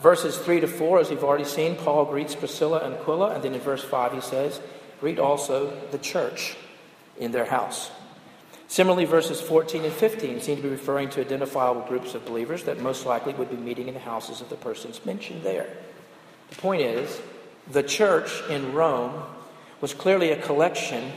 Verses 0.01 0.37
3 0.37 0.61
to 0.61 0.67
4, 0.69 1.01
as 1.01 1.11
we've 1.11 1.25
already 1.25 1.47
seen, 1.47 1.75
Paul 1.75 2.05
greets 2.05 2.35
Priscilla 2.35 2.81
and 2.81 2.95
Aquila, 2.95 3.35
and 3.35 3.43
then 3.43 3.55
in 3.55 3.61
verse 3.61 3.83
5 3.83 4.13
he 4.13 4.21
says, 4.21 4.61
Greet 5.01 5.19
also 5.19 5.75
the 5.91 5.97
church 5.97 6.55
in 7.19 7.33
their 7.33 7.47
house. 7.47 7.91
Similarly, 8.69 9.07
verses 9.07 9.41
14 9.41 9.85
and 9.85 9.93
15 9.93 10.43
seem 10.43 10.57
to 10.57 10.63
be 10.63 10.69
referring 10.69 11.09
to 11.11 11.23
identifiable 11.23 11.81
groups 11.83 12.15
of 12.15 12.27
believers 12.27 12.65
that 12.65 12.79
most 12.79 13.07
likely 13.07 13.33
would 13.33 13.49
be 13.49 13.57
meeting 13.57 13.89
in 13.89 13.95
the 13.95 14.01
houses 14.01 14.43
of 14.43 14.51
the 14.51 14.57
persons 14.57 15.05
mentioned 15.07 15.43
there. 15.45 15.69
The 16.51 16.57
point 16.57 16.83
is, 16.83 17.21
the 17.71 17.83
church 17.83 18.43
in 18.51 18.75
Rome 18.75 19.23
was 19.81 19.95
clearly 19.95 20.33
a 20.33 20.43
collection 20.43 21.13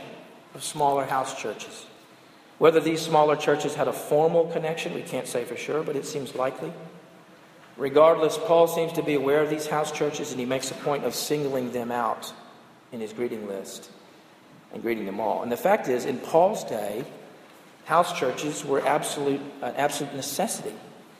of 0.54 0.64
smaller 0.64 1.04
house 1.04 1.40
churches. 1.40 1.86
Whether 2.58 2.80
these 2.80 3.00
smaller 3.00 3.36
churches 3.36 3.74
had 3.74 3.88
a 3.88 3.92
formal 3.92 4.46
connection, 4.46 4.94
we 4.94 5.02
can't 5.02 5.26
say 5.26 5.44
for 5.44 5.56
sure, 5.56 5.82
but 5.82 5.96
it 5.96 6.04
seems 6.04 6.34
likely. 6.34 6.72
Regardless, 7.76 8.36
Paul 8.36 8.68
seems 8.68 8.92
to 8.92 9.02
be 9.02 9.14
aware 9.14 9.40
of 9.40 9.48
these 9.48 9.66
house 9.66 9.90
churches 9.90 10.30
and 10.30 10.38
he 10.38 10.44
makes 10.44 10.70
a 10.70 10.74
point 10.74 11.04
of 11.04 11.14
singling 11.14 11.72
them 11.72 11.90
out 11.90 12.32
in 12.92 13.00
his 13.00 13.12
greeting 13.12 13.48
list 13.48 13.90
and 14.72 14.82
greeting 14.82 15.06
them 15.06 15.20
all. 15.20 15.42
And 15.42 15.50
the 15.50 15.56
fact 15.56 15.88
is, 15.88 16.04
in 16.04 16.18
Paul's 16.18 16.64
day, 16.64 17.04
house 17.86 18.18
churches 18.18 18.64
were 18.64 18.86
absolute, 18.86 19.40
an 19.62 19.74
absolute 19.76 20.14
necessity 20.14 20.74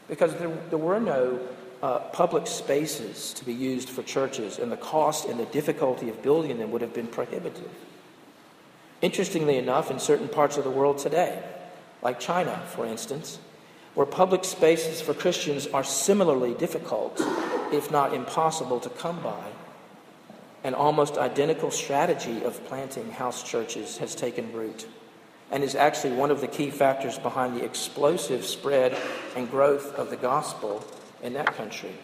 because 0.08 0.34
there, 0.34 0.54
there 0.68 0.78
were 0.78 1.00
no 1.00 1.40
uh, 1.82 2.00
public 2.10 2.46
spaces 2.46 3.32
to 3.34 3.44
be 3.44 3.54
used 3.54 3.88
for 3.88 4.02
churches, 4.02 4.58
and 4.58 4.70
the 4.70 4.76
cost 4.76 5.26
and 5.26 5.40
the 5.40 5.46
difficulty 5.46 6.10
of 6.10 6.22
building 6.22 6.58
them 6.58 6.70
would 6.70 6.82
have 6.82 6.92
been 6.92 7.06
prohibitive. 7.06 7.70
Interestingly 9.02 9.56
enough, 9.56 9.90
in 9.90 9.98
certain 9.98 10.28
parts 10.28 10.56
of 10.56 10.64
the 10.64 10.70
world 10.70 10.98
today, 10.98 11.42
like 12.02 12.20
China, 12.20 12.62
for 12.74 12.84
instance, 12.84 13.38
where 13.94 14.06
public 14.06 14.44
spaces 14.44 15.00
for 15.00 15.14
Christians 15.14 15.66
are 15.68 15.84
similarly 15.84 16.54
difficult, 16.54 17.20
if 17.72 17.90
not 17.90 18.12
impossible, 18.12 18.78
to 18.80 18.90
come 18.90 19.20
by, 19.22 19.46
an 20.64 20.74
almost 20.74 21.16
identical 21.16 21.70
strategy 21.70 22.42
of 22.44 22.62
planting 22.66 23.10
house 23.10 23.42
churches 23.42 23.96
has 23.98 24.14
taken 24.14 24.52
root 24.52 24.86
and 25.50 25.64
is 25.64 25.74
actually 25.74 26.12
one 26.12 26.30
of 26.30 26.40
the 26.40 26.46
key 26.46 26.70
factors 26.70 27.18
behind 27.18 27.56
the 27.56 27.64
explosive 27.64 28.44
spread 28.44 28.96
and 29.34 29.50
growth 29.50 29.94
of 29.94 30.10
the 30.10 30.16
gospel 30.16 30.84
in 31.22 31.32
that 31.32 31.54
country. 31.56 31.94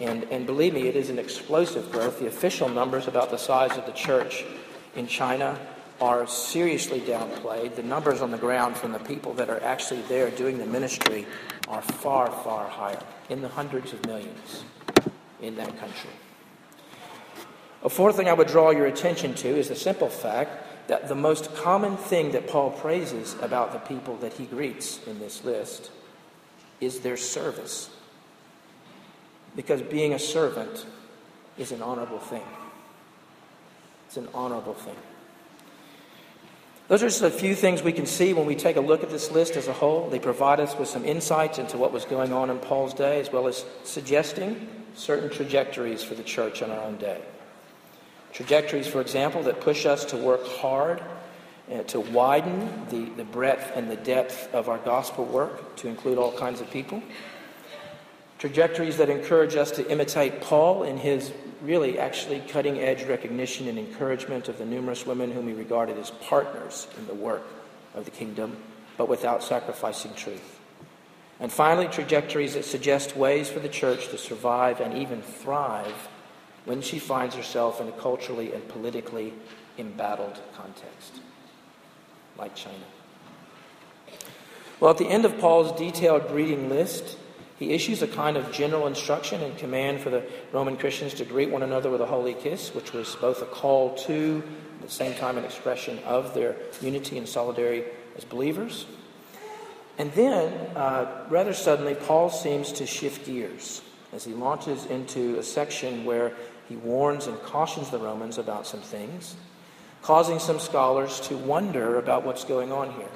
And, 0.00 0.24
and 0.24 0.44
believe 0.44 0.74
me, 0.74 0.88
it 0.88 0.96
is 0.96 1.10
an 1.10 1.18
explosive 1.18 1.92
growth. 1.92 2.18
The 2.18 2.26
official 2.26 2.68
numbers 2.68 3.06
about 3.06 3.30
the 3.30 3.36
size 3.36 3.76
of 3.78 3.86
the 3.86 3.92
church 3.92 4.44
in 4.96 5.06
China 5.06 5.56
are 6.00 6.26
seriously 6.26 7.00
downplayed. 7.00 7.76
The 7.76 7.82
numbers 7.82 8.20
on 8.20 8.30
the 8.30 8.38
ground 8.38 8.76
from 8.76 8.92
the 8.92 8.98
people 8.98 9.32
that 9.34 9.48
are 9.48 9.62
actually 9.62 10.02
there 10.02 10.30
doing 10.30 10.58
the 10.58 10.66
ministry 10.66 11.26
are 11.68 11.82
far, 11.82 12.30
far 12.30 12.68
higher, 12.68 13.00
in 13.28 13.42
the 13.42 13.48
hundreds 13.48 13.92
of 13.92 14.04
millions 14.06 14.64
in 15.40 15.56
that 15.56 15.78
country. 15.78 16.10
A 17.82 17.88
fourth 17.88 18.16
thing 18.16 18.28
I 18.28 18.32
would 18.32 18.48
draw 18.48 18.70
your 18.70 18.86
attention 18.86 19.34
to 19.34 19.48
is 19.48 19.68
the 19.68 19.76
simple 19.76 20.08
fact 20.08 20.88
that 20.88 21.08
the 21.08 21.14
most 21.14 21.54
common 21.54 21.96
thing 21.96 22.32
that 22.32 22.48
Paul 22.48 22.70
praises 22.70 23.36
about 23.40 23.72
the 23.72 23.78
people 23.78 24.16
that 24.18 24.34
he 24.34 24.46
greets 24.46 25.00
in 25.06 25.18
this 25.18 25.44
list 25.44 25.90
is 26.80 27.00
their 27.00 27.16
service. 27.16 27.90
Because 29.56 29.82
being 29.82 30.12
a 30.12 30.18
servant 30.18 30.86
is 31.56 31.72
an 31.72 31.82
honorable 31.82 32.18
thing. 32.18 32.42
It's 34.06 34.16
an 34.16 34.28
honorable 34.34 34.74
thing. 34.74 34.96
Those 36.86 37.02
are 37.02 37.06
just 37.06 37.22
a 37.22 37.30
few 37.30 37.54
things 37.54 37.82
we 37.82 37.92
can 37.92 38.04
see 38.04 38.34
when 38.34 38.44
we 38.44 38.54
take 38.54 38.76
a 38.76 38.80
look 38.80 39.02
at 39.02 39.08
this 39.08 39.30
list 39.30 39.56
as 39.56 39.68
a 39.68 39.72
whole. 39.72 40.10
They 40.10 40.18
provide 40.18 40.60
us 40.60 40.76
with 40.76 40.88
some 40.88 41.04
insights 41.04 41.58
into 41.58 41.78
what 41.78 41.92
was 41.92 42.04
going 42.04 42.32
on 42.32 42.50
in 42.50 42.58
Paul's 42.58 42.92
day, 42.92 43.20
as 43.20 43.32
well 43.32 43.46
as 43.46 43.64
suggesting 43.84 44.68
certain 44.94 45.30
trajectories 45.30 46.04
for 46.04 46.14
the 46.14 46.22
church 46.22 46.60
in 46.60 46.70
our 46.70 46.80
own 46.80 46.98
day. 46.98 47.22
Trajectories, 48.34 48.86
for 48.86 49.00
example, 49.00 49.42
that 49.44 49.62
push 49.62 49.86
us 49.86 50.04
to 50.06 50.16
work 50.18 50.46
hard 50.46 51.02
uh, 51.72 51.82
to 51.84 52.00
widen 52.00 52.68
the, 52.90 53.04
the 53.16 53.24
breadth 53.24 53.72
and 53.74 53.90
the 53.90 53.96
depth 53.96 54.52
of 54.52 54.68
our 54.68 54.78
gospel 54.78 55.24
work 55.24 55.76
to 55.76 55.88
include 55.88 56.18
all 56.18 56.32
kinds 56.32 56.60
of 56.60 56.70
people. 56.70 57.02
Trajectories 58.38 58.98
that 58.98 59.08
encourage 59.08 59.56
us 59.56 59.70
to 59.70 59.90
imitate 59.90 60.42
Paul 60.42 60.82
in 60.82 60.98
his 60.98 61.32
really 61.64 61.98
actually 61.98 62.40
cutting 62.48 62.78
edge 62.78 63.04
recognition 63.04 63.68
and 63.68 63.78
encouragement 63.78 64.48
of 64.48 64.58
the 64.58 64.64
numerous 64.64 65.06
women 65.06 65.32
whom 65.32 65.48
he 65.48 65.54
regarded 65.54 65.98
as 65.98 66.10
partners 66.10 66.86
in 66.98 67.06
the 67.06 67.14
work 67.14 67.46
of 67.94 68.04
the 68.04 68.10
kingdom, 68.10 68.56
but 68.96 69.08
without 69.08 69.42
sacrificing 69.42 70.12
truth. 70.14 70.60
And 71.40 71.50
finally, 71.50 71.88
trajectories 71.88 72.54
that 72.54 72.64
suggest 72.64 73.16
ways 73.16 73.50
for 73.50 73.58
the 73.58 73.68
church 73.68 74.08
to 74.08 74.18
survive 74.18 74.80
and 74.80 74.94
even 74.94 75.22
thrive 75.22 76.08
when 76.64 76.80
she 76.80 76.98
finds 76.98 77.34
herself 77.34 77.80
in 77.80 77.88
a 77.88 77.92
culturally 77.92 78.52
and 78.52 78.66
politically 78.68 79.32
embattled 79.78 80.38
context, 80.54 81.20
like 82.38 82.54
China. 82.54 82.84
Well, 84.80 84.90
at 84.90 84.98
the 84.98 85.08
end 85.08 85.24
of 85.24 85.38
Paul's 85.38 85.78
detailed 85.78 86.28
greeting 86.28 86.68
list, 86.68 87.18
he 87.58 87.72
issues 87.72 88.02
a 88.02 88.08
kind 88.08 88.36
of 88.36 88.50
general 88.50 88.86
instruction 88.86 89.40
and 89.42 89.56
command 89.56 90.00
for 90.00 90.10
the 90.10 90.24
Roman 90.52 90.76
Christians 90.76 91.14
to 91.14 91.24
greet 91.24 91.50
one 91.50 91.62
another 91.62 91.88
with 91.90 92.00
a 92.00 92.06
holy 92.06 92.34
kiss, 92.34 92.74
which 92.74 92.92
was 92.92 93.14
both 93.16 93.42
a 93.42 93.46
call 93.46 93.94
to, 94.06 94.42
at 94.80 94.86
the 94.86 94.92
same 94.92 95.14
time, 95.14 95.38
an 95.38 95.44
expression 95.44 95.98
of 96.00 96.34
their 96.34 96.56
unity 96.80 97.16
and 97.16 97.28
solidarity 97.28 97.84
as 98.16 98.24
believers. 98.24 98.86
And 99.98 100.12
then, 100.12 100.52
uh, 100.76 101.26
rather 101.30 101.54
suddenly, 101.54 101.94
Paul 101.94 102.28
seems 102.28 102.72
to 102.72 102.86
shift 102.86 103.26
gears 103.26 103.82
as 104.12 104.24
he 104.24 104.32
launches 104.32 104.86
into 104.86 105.38
a 105.38 105.42
section 105.42 106.04
where 106.04 106.32
he 106.68 106.76
warns 106.76 107.28
and 107.28 107.40
cautions 107.42 107.90
the 107.90 107.98
Romans 107.98 108.38
about 108.38 108.66
some 108.66 108.80
things, 108.80 109.36
causing 110.02 110.40
some 110.40 110.58
scholars 110.58 111.20
to 111.20 111.36
wonder 111.36 111.98
about 111.98 112.24
what's 112.24 112.44
going 112.44 112.72
on 112.72 112.92
here. 112.94 113.08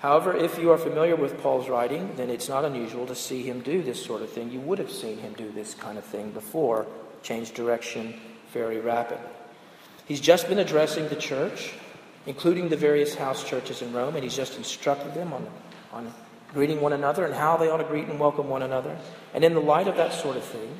However, 0.00 0.34
if 0.34 0.58
you 0.58 0.70
are 0.72 0.78
familiar 0.78 1.14
with 1.14 1.42
Paul's 1.42 1.68
writing, 1.68 2.14
then 2.16 2.30
it's 2.30 2.48
not 2.48 2.64
unusual 2.64 3.06
to 3.06 3.14
see 3.14 3.42
him 3.42 3.60
do 3.60 3.82
this 3.82 4.02
sort 4.02 4.22
of 4.22 4.30
thing. 4.30 4.50
You 4.50 4.60
would 4.60 4.78
have 4.78 4.90
seen 4.90 5.18
him 5.18 5.34
do 5.34 5.52
this 5.52 5.74
kind 5.74 5.98
of 5.98 6.04
thing 6.04 6.30
before, 6.30 6.86
change 7.22 7.52
direction 7.52 8.18
very 8.50 8.80
rapidly. 8.80 9.28
He's 10.06 10.20
just 10.20 10.48
been 10.48 10.58
addressing 10.58 11.08
the 11.08 11.16
church, 11.16 11.74
including 12.24 12.70
the 12.70 12.78
various 12.78 13.14
house 13.14 13.44
churches 13.44 13.82
in 13.82 13.92
Rome, 13.92 14.14
and 14.14 14.24
he's 14.24 14.34
just 14.34 14.56
instructed 14.56 15.12
them 15.12 15.34
on, 15.34 15.46
on 15.92 16.14
greeting 16.54 16.80
one 16.80 16.94
another 16.94 17.26
and 17.26 17.34
how 17.34 17.58
they 17.58 17.68
ought 17.68 17.76
to 17.76 17.84
greet 17.84 18.08
and 18.08 18.18
welcome 18.18 18.48
one 18.48 18.62
another. 18.62 18.96
And 19.34 19.44
in 19.44 19.52
the 19.52 19.60
light 19.60 19.86
of 19.86 19.98
that 19.98 20.14
sort 20.14 20.38
of 20.38 20.44
thing, 20.44 20.78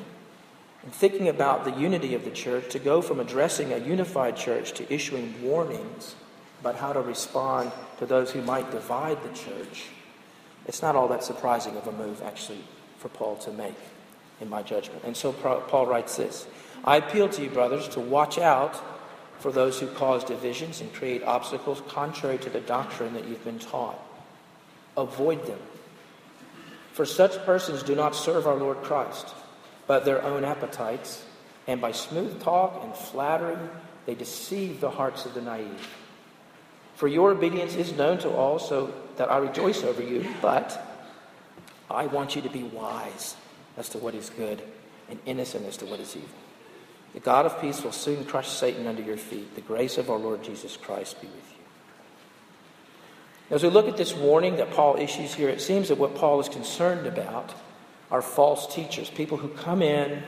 and 0.81 0.91
thinking 0.91 1.27
about 1.27 1.63
the 1.63 1.79
unity 1.79 2.15
of 2.15 2.25
the 2.25 2.31
church, 2.31 2.71
to 2.71 2.79
go 2.79 3.03
from 3.03 3.19
addressing 3.19 3.71
a 3.71 3.77
unified 3.77 4.35
church 4.35 4.71
to 4.73 4.91
issuing 4.91 5.43
warnings 5.43 6.15
about 6.61 6.75
how 6.75 6.93
to 6.93 7.01
respond 7.01 7.71
to 7.97 8.05
those 8.05 8.31
who 8.31 8.41
might 8.41 8.71
divide 8.71 9.21
the 9.23 9.37
church, 9.37 9.87
it's 10.67 10.81
not 10.81 10.95
all 10.95 11.07
that 11.09 11.23
surprising 11.23 11.75
of 11.75 11.87
a 11.87 11.91
move, 11.91 12.21
actually, 12.23 12.63
for 12.99 13.09
Paul 13.09 13.35
to 13.37 13.51
make, 13.51 13.75
in 14.39 14.49
my 14.49 14.61
judgment. 14.61 15.03
And 15.03 15.17
so 15.17 15.33
Paul 15.33 15.87
writes 15.87 16.15
this 16.15 16.47
I 16.85 16.97
appeal 16.97 17.29
to 17.29 17.43
you, 17.43 17.49
brothers, 17.49 17.87
to 17.89 17.99
watch 17.99 18.37
out 18.37 18.81
for 19.39 19.51
those 19.51 19.79
who 19.79 19.87
cause 19.87 20.23
divisions 20.23 20.81
and 20.81 20.93
create 20.93 21.23
obstacles 21.23 21.81
contrary 21.87 22.37
to 22.37 22.49
the 22.49 22.59
doctrine 22.61 23.13
that 23.15 23.27
you've 23.27 23.43
been 23.43 23.59
taught. 23.59 23.99
Avoid 24.95 25.47
them. 25.47 25.59
For 26.93 27.05
such 27.05 27.43
persons 27.45 27.81
do 27.81 27.95
not 27.95 28.15
serve 28.15 28.45
our 28.45 28.55
Lord 28.55 28.77
Christ, 28.83 29.33
but 29.87 30.05
their 30.05 30.21
own 30.23 30.43
appetites, 30.43 31.25
and 31.65 31.81
by 31.81 31.91
smooth 31.91 32.41
talk 32.43 32.83
and 32.83 32.93
flattery, 32.93 33.57
they 34.05 34.13
deceive 34.13 34.79
the 34.79 34.91
hearts 34.91 35.25
of 35.25 35.33
the 35.33 35.41
naive. 35.41 35.87
For 37.01 37.07
your 37.07 37.31
obedience 37.31 37.73
is 37.73 37.93
known 37.93 38.19
to 38.19 38.29
all, 38.29 38.59
so 38.59 38.93
that 39.17 39.31
I 39.31 39.39
rejoice 39.39 39.83
over 39.83 40.03
you, 40.03 40.23
but 40.39 41.01
I 41.89 42.05
want 42.05 42.35
you 42.35 42.43
to 42.43 42.49
be 42.49 42.61
wise 42.61 43.35
as 43.75 43.89
to 43.89 43.97
what 43.97 44.13
is 44.13 44.29
good 44.29 44.61
and 45.09 45.17
innocent 45.25 45.65
as 45.65 45.77
to 45.77 45.87
what 45.87 45.99
is 45.99 46.15
evil. 46.15 46.29
The 47.15 47.19
God 47.19 47.47
of 47.47 47.59
peace 47.59 47.83
will 47.83 47.91
soon 47.91 48.23
crush 48.23 48.49
Satan 48.49 48.85
under 48.85 49.01
your 49.01 49.17
feet. 49.17 49.55
The 49.55 49.61
grace 49.61 49.97
of 49.97 50.11
our 50.11 50.19
Lord 50.19 50.43
Jesus 50.43 50.77
Christ 50.77 51.19
be 51.19 51.25
with 51.25 51.53
you. 53.49 53.55
As 53.55 53.63
we 53.63 53.69
look 53.69 53.87
at 53.87 53.97
this 53.97 54.13
warning 54.13 54.57
that 54.57 54.69
Paul 54.69 54.97
issues 54.97 55.33
here, 55.33 55.49
it 55.49 55.59
seems 55.59 55.87
that 55.87 55.97
what 55.97 56.13
Paul 56.13 56.39
is 56.39 56.49
concerned 56.49 57.07
about 57.07 57.51
are 58.11 58.21
false 58.21 58.71
teachers, 58.75 59.09
people 59.09 59.37
who 59.37 59.47
come 59.47 59.81
in 59.81 60.21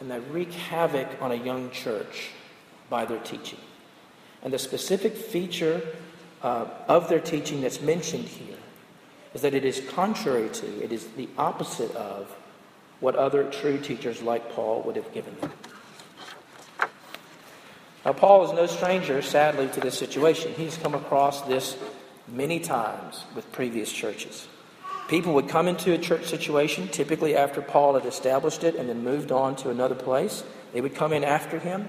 and 0.00 0.10
they 0.10 0.18
wreak 0.18 0.52
havoc 0.52 1.08
on 1.22 1.32
a 1.32 1.36
young 1.36 1.70
church 1.70 2.28
by 2.90 3.06
their 3.06 3.20
teaching. 3.20 3.60
And 4.42 4.52
the 4.52 4.58
specific 4.58 5.16
feature 5.16 5.82
uh, 6.42 6.66
of 6.86 7.08
their 7.08 7.20
teaching 7.20 7.60
that's 7.60 7.80
mentioned 7.80 8.24
here 8.24 8.56
is 9.34 9.42
that 9.42 9.54
it 9.54 9.64
is 9.64 9.82
contrary 9.90 10.48
to, 10.48 10.82
it 10.82 10.92
is 10.92 11.06
the 11.16 11.28
opposite 11.36 11.94
of 11.94 12.34
what 13.00 13.14
other 13.14 13.50
true 13.50 13.78
teachers 13.78 14.22
like 14.22 14.52
Paul 14.52 14.82
would 14.82 14.96
have 14.96 15.12
given 15.12 15.36
them. 15.40 15.52
Now, 18.04 18.12
Paul 18.12 18.44
is 18.46 18.52
no 18.52 18.66
stranger, 18.66 19.20
sadly, 19.20 19.68
to 19.68 19.80
this 19.80 19.98
situation. 19.98 20.54
He's 20.54 20.76
come 20.76 20.94
across 20.94 21.42
this 21.42 21.76
many 22.26 22.60
times 22.60 23.24
with 23.34 23.50
previous 23.52 23.92
churches. 23.92 24.48
People 25.08 25.34
would 25.34 25.48
come 25.48 25.68
into 25.68 25.92
a 25.92 25.98
church 25.98 26.26
situation, 26.26 26.88
typically 26.88 27.34
after 27.34 27.62
Paul 27.62 27.94
had 27.94 28.06
established 28.06 28.62
it 28.62 28.76
and 28.76 28.88
then 28.88 29.02
moved 29.02 29.32
on 29.32 29.56
to 29.56 29.70
another 29.70 29.94
place. 29.94 30.44
They 30.72 30.80
would 30.80 30.94
come 30.94 31.12
in 31.12 31.24
after 31.24 31.58
him, 31.58 31.88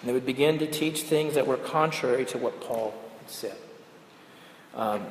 and 0.00 0.08
they 0.08 0.12
would 0.12 0.26
begin 0.26 0.58
to 0.58 0.66
teach 0.66 1.02
things 1.02 1.34
that 1.34 1.46
were 1.46 1.56
contrary 1.56 2.24
to 2.26 2.38
what 2.38 2.60
Paul 2.60 2.94
had 3.20 3.30
said. 3.30 3.56
Um, 4.74 5.06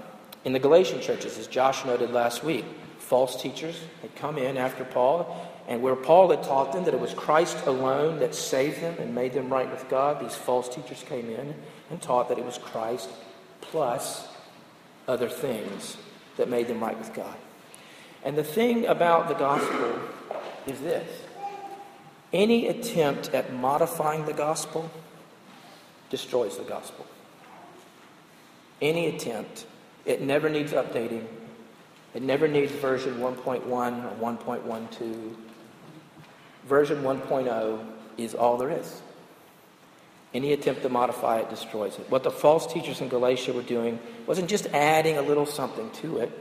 in 0.46 0.54
the 0.54 0.60
Galatian 0.60 1.02
churches, 1.02 1.38
as 1.38 1.48
Josh 1.48 1.86
noted 1.86 2.12
last 2.12 2.44
week, 2.44 2.66
false 3.00 3.42
teachers 3.42 3.80
had 4.02 4.16
come 4.16 4.38
in 4.38 4.58
after 4.58 4.84
Paul, 4.84 5.50
and 5.68 5.82
where 5.82 5.96
Paul 5.96 6.32
had 6.32 6.44
taught 6.44 6.74
them 6.74 6.84
that 6.86 6.94
it 6.94 7.00
was 7.00 7.14
Christ 7.14 7.66
alone 7.66 8.20
that 8.20 8.36
saved 8.36 8.82
them 8.82 8.96
and 9.00 9.16
made 9.16 9.34
them 9.34 9.52
right 9.52 9.70
with 9.70 9.88
God, 9.90 10.20
these 10.20 10.36
false 10.36 10.68
teachers 10.68 11.04
came 11.08 11.30
in 11.30 11.56
and 11.90 12.02
taught 12.02 12.30
that 12.30 12.38
it 12.38 12.46
was 12.46 12.58
Christ 12.58 13.10
plus 13.62 14.28
other 15.08 15.30
things 15.30 15.98
that 16.38 16.50
made 16.50 16.68
them 16.68 16.82
right 16.82 16.98
with 16.98 17.14
God. 17.14 17.36
And 18.24 18.38
the 18.38 18.44
thing 18.44 18.86
about 18.86 19.28
the 19.28 19.36
gospel 19.36 20.00
is 20.66 20.80
this 20.82 21.23
any 22.34 22.68
attempt 22.68 23.30
at 23.34 23.54
modifying 23.54 24.26
the 24.26 24.34
gospel 24.34 24.90
destroys 26.10 26.58
the 26.58 26.64
gospel. 26.64 27.06
Any 28.82 29.08
attempt 29.08 29.66
it 30.06 30.22
never 30.22 30.50
needs 30.50 30.74
updating. 30.74 31.26
It 32.14 32.22
never 32.22 32.48
needs 32.48 32.72
version 32.72 33.20
1.1 33.20 33.66
or 33.66 34.36
1.12. 34.36 35.36
Version 36.66 37.04
1.0 37.04 37.86
is 38.18 38.34
all 38.36 38.58
there 38.58 38.72
is. 38.72 39.02
Any 40.34 40.54
attempt 40.54 40.82
to 40.82 40.90
modify 40.90 41.40
it 41.40 41.50
destroys 41.50 41.98
it. 42.00 42.10
What 42.10 42.24
the 42.24 42.32
false 42.32 42.72
teachers 42.72 43.02
in 43.02 43.10
Galatia 43.10 43.54
were 43.54 43.62
doing 43.62 44.00
wasn't 44.26 44.50
just 44.50 44.66
adding 44.68 45.18
a 45.18 45.22
little 45.22 45.46
something 45.46 45.90
to 46.02 46.18
it. 46.18 46.32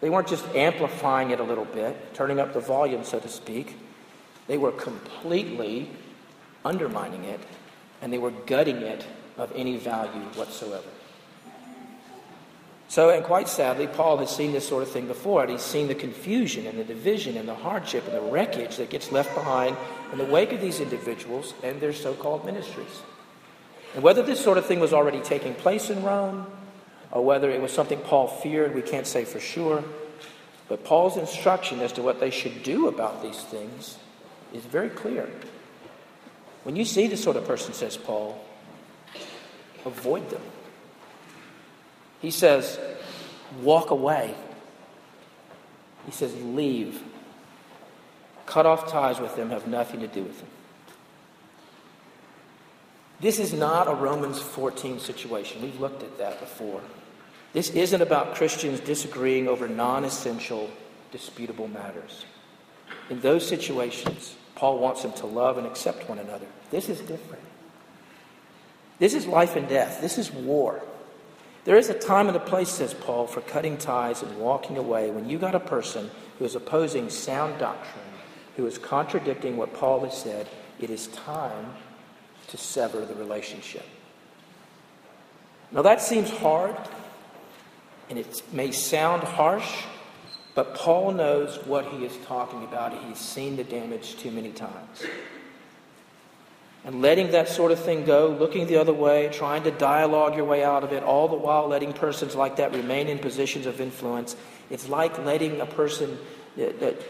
They 0.00 0.10
weren't 0.10 0.28
just 0.28 0.46
amplifying 0.54 1.30
it 1.30 1.40
a 1.40 1.44
little 1.44 1.64
bit, 1.64 2.14
turning 2.14 2.38
up 2.38 2.52
the 2.52 2.60
volume, 2.60 3.04
so 3.04 3.18
to 3.18 3.28
speak. 3.28 3.76
They 4.46 4.58
were 4.58 4.72
completely 4.72 5.90
undermining 6.64 7.24
it, 7.24 7.40
and 8.02 8.12
they 8.12 8.18
were 8.18 8.30
gutting 8.30 8.76
it 8.76 9.04
of 9.36 9.52
any 9.54 9.76
value 9.76 10.20
whatsoever. 10.34 10.88
So, 12.88 13.10
and 13.10 13.24
quite 13.24 13.48
sadly, 13.48 13.88
Paul 13.88 14.18
has 14.18 14.30
seen 14.30 14.52
this 14.52 14.68
sort 14.68 14.82
of 14.82 14.90
thing 14.90 15.08
before. 15.08 15.42
And 15.42 15.50
he's 15.50 15.62
seen 15.62 15.88
the 15.88 15.96
confusion 15.96 16.66
and 16.66 16.78
the 16.78 16.84
division 16.84 17.36
and 17.36 17.48
the 17.48 17.54
hardship 17.54 18.04
and 18.06 18.14
the 18.14 18.20
wreckage 18.20 18.76
that 18.76 18.90
gets 18.90 19.10
left 19.10 19.34
behind 19.34 19.76
in 20.12 20.18
the 20.18 20.24
wake 20.24 20.52
of 20.52 20.60
these 20.60 20.78
individuals 20.78 21.54
and 21.64 21.80
their 21.80 21.92
so 21.92 22.14
called 22.14 22.44
ministries. 22.44 23.02
And 23.94 24.02
whether 24.04 24.22
this 24.22 24.38
sort 24.38 24.58
of 24.58 24.66
thing 24.66 24.78
was 24.78 24.92
already 24.92 25.20
taking 25.20 25.54
place 25.54 25.90
in 25.90 26.04
Rome 26.04 26.46
or 27.10 27.24
whether 27.24 27.50
it 27.50 27.60
was 27.60 27.72
something 27.72 27.98
Paul 27.98 28.28
feared, 28.28 28.74
we 28.74 28.82
can't 28.82 29.06
say 29.06 29.24
for 29.24 29.40
sure. 29.40 29.82
But 30.68 30.84
Paul's 30.84 31.16
instruction 31.16 31.80
as 31.80 31.92
to 31.94 32.02
what 32.02 32.20
they 32.20 32.30
should 32.30 32.62
do 32.62 32.86
about 32.86 33.22
these 33.22 33.40
things 33.40 33.98
is 34.54 34.64
very 34.64 34.88
clear. 34.88 35.28
When 36.62 36.76
you 36.76 36.84
see 36.84 37.06
this 37.08 37.22
sort 37.22 37.36
of 37.36 37.46
person, 37.46 37.74
says 37.74 37.96
Paul, 37.96 38.42
avoid 39.84 40.30
them. 40.30 40.40
He 42.20 42.30
says, 42.30 42.78
walk 43.60 43.90
away. 43.90 44.34
He 46.06 46.12
says, 46.12 46.34
leave. 46.42 47.02
Cut 48.46 48.64
off 48.64 48.90
ties 48.90 49.20
with 49.20 49.36
them, 49.36 49.50
have 49.50 49.66
nothing 49.66 50.00
to 50.00 50.06
do 50.06 50.22
with 50.22 50.38
them. 50.38 50.48
This 53.20 53.38
is 53.38 53.52
not 53.52 53.88
a 53.88 53.94
Romans 53.94 54.40
14 54.40 55.00
situation. 55.00 55.62
We've 55.62 55.80
looked 55.80 56.02
at 56.02 56.18
that 56.18 56.40
before. 56.40 56.80
This 57.52 57.70
isn't 57.70 58.02
about 58.02 58.34
Christians 58.34 58.80
disagreeing 58.80 59.48
over 59.48 59.68
non 59.68 60.04
essential, 60.04 60.70
disputable 61.12 61.68
matters. 61.68 62.24
In 63.10 63.20
those 63.20 63.46
situations, 63.46 64.34
Paul 64.54 64.78
wants 64.78 65.02
them 65.02 65.12
to 65.14 65.26
love 65.26 65.58
and 65.58 65.66
accept 65.66 66.08
one 66.08 66.18
another. 66.18 66.46
This 66.70 66.88
is 66.88 67.00
different. 67.00 67.42
This 68.98 69.14
is 69.14 69.26
life 69.26 69.56
and 69.56 69.68
death. 69.68 70.00
This 70.00 70.18
is 70.18 70.30
war. 70.30 70.82
There 71.64 71.76
is 71.76 71.88
a 71.88 71.98
time 71.98 72.28
and 72.28 72.36
a 72.36 72.40
place, 72.40 72.68
says 72.68 72.94
Paul, 72.94 73.26
for 73.26 73.40
cutting 73.40 73.78
ties 73.78 74.22
and 74.22 74.38
walking 74.38 74.76
away 74.76 75.10
when 75.10 75.28
you 75.28 75.38
got 75.38 75.54
a 75.54 75.60
person 75.60 76.10
who 76.38 76.44
is 76.44 76.54
opposing 76.54 77.10
sound 77.10 77.58
doctrine, 77.58 78.04
who 78.56 78.66
is 78.66 78.78
contradicting 78.78 79.56
what 79.56 79.74
Paul 79.74 80.00
has 80.00 80.16
said. 80.16 80.48
It 80.78 80.90
is 80.90 81.06
time 81.08 81.74
to 82.48 82.56
sever 82.56 83.04
the 83.04 83.14
relationship. 83.14 83.86
Now, 85.72 85.82
that 85.82 86.02
seems 86.02 86.30
hard, 86.30 86.76
and 88.10 88.18
it 88.18 88.42
may 88.52 88.70
sound 88.70 89.22
harsh, 89.22 89.84
but 90.54 90.74
Paul 90.74 91.12
knows 91.12 91.56
what 91.66 91.86
he 91.86 92.04
is 92.04 92.16
talking 92.26 92.62
about. 92.64 92.96
He's 93.04 93.18
seen 93.18 93.56
the 93.56 93.64
damage 93.64 94.16
too 94.16 94.30
many 94.30 94.52
times 94.52 95.04
and 96.84 97.00
letting 97.00 97.30
that 97.30 97.48
sort 97.48 97.72
of 97.72 97.80
thing 97.80 98.04
go, 98.04 98.28
looking 98.38 98.66
the 98.66 98.76
other 98.76 98.92
way, 98.92 99.30
trying 99.32 99.62
to 99.62 99.70
dialogue 99.70 100.36
your 100.36 100.44
way 100.44 100.62
out 100.62 100.84
of 100.84 100.92
it, 100.92 101.02
all 101.02 101.28
the 101.28 101.36
while 101.36 101.66
letting 101.66 101.94
persons 101.94 102.34
like 102.34 102.56
that 102.56 102.72
remain 102.72 103.08
in 103.08 103.18
positions 103.18 103.64
of 103.64 103.80
influence. 103.80 104.36
It's 104.70 104.88
like 104.88 105.18
letting 105.24 105.60
a 105.62 105.66
person, 105.66 106.18
that, 106.56 107.02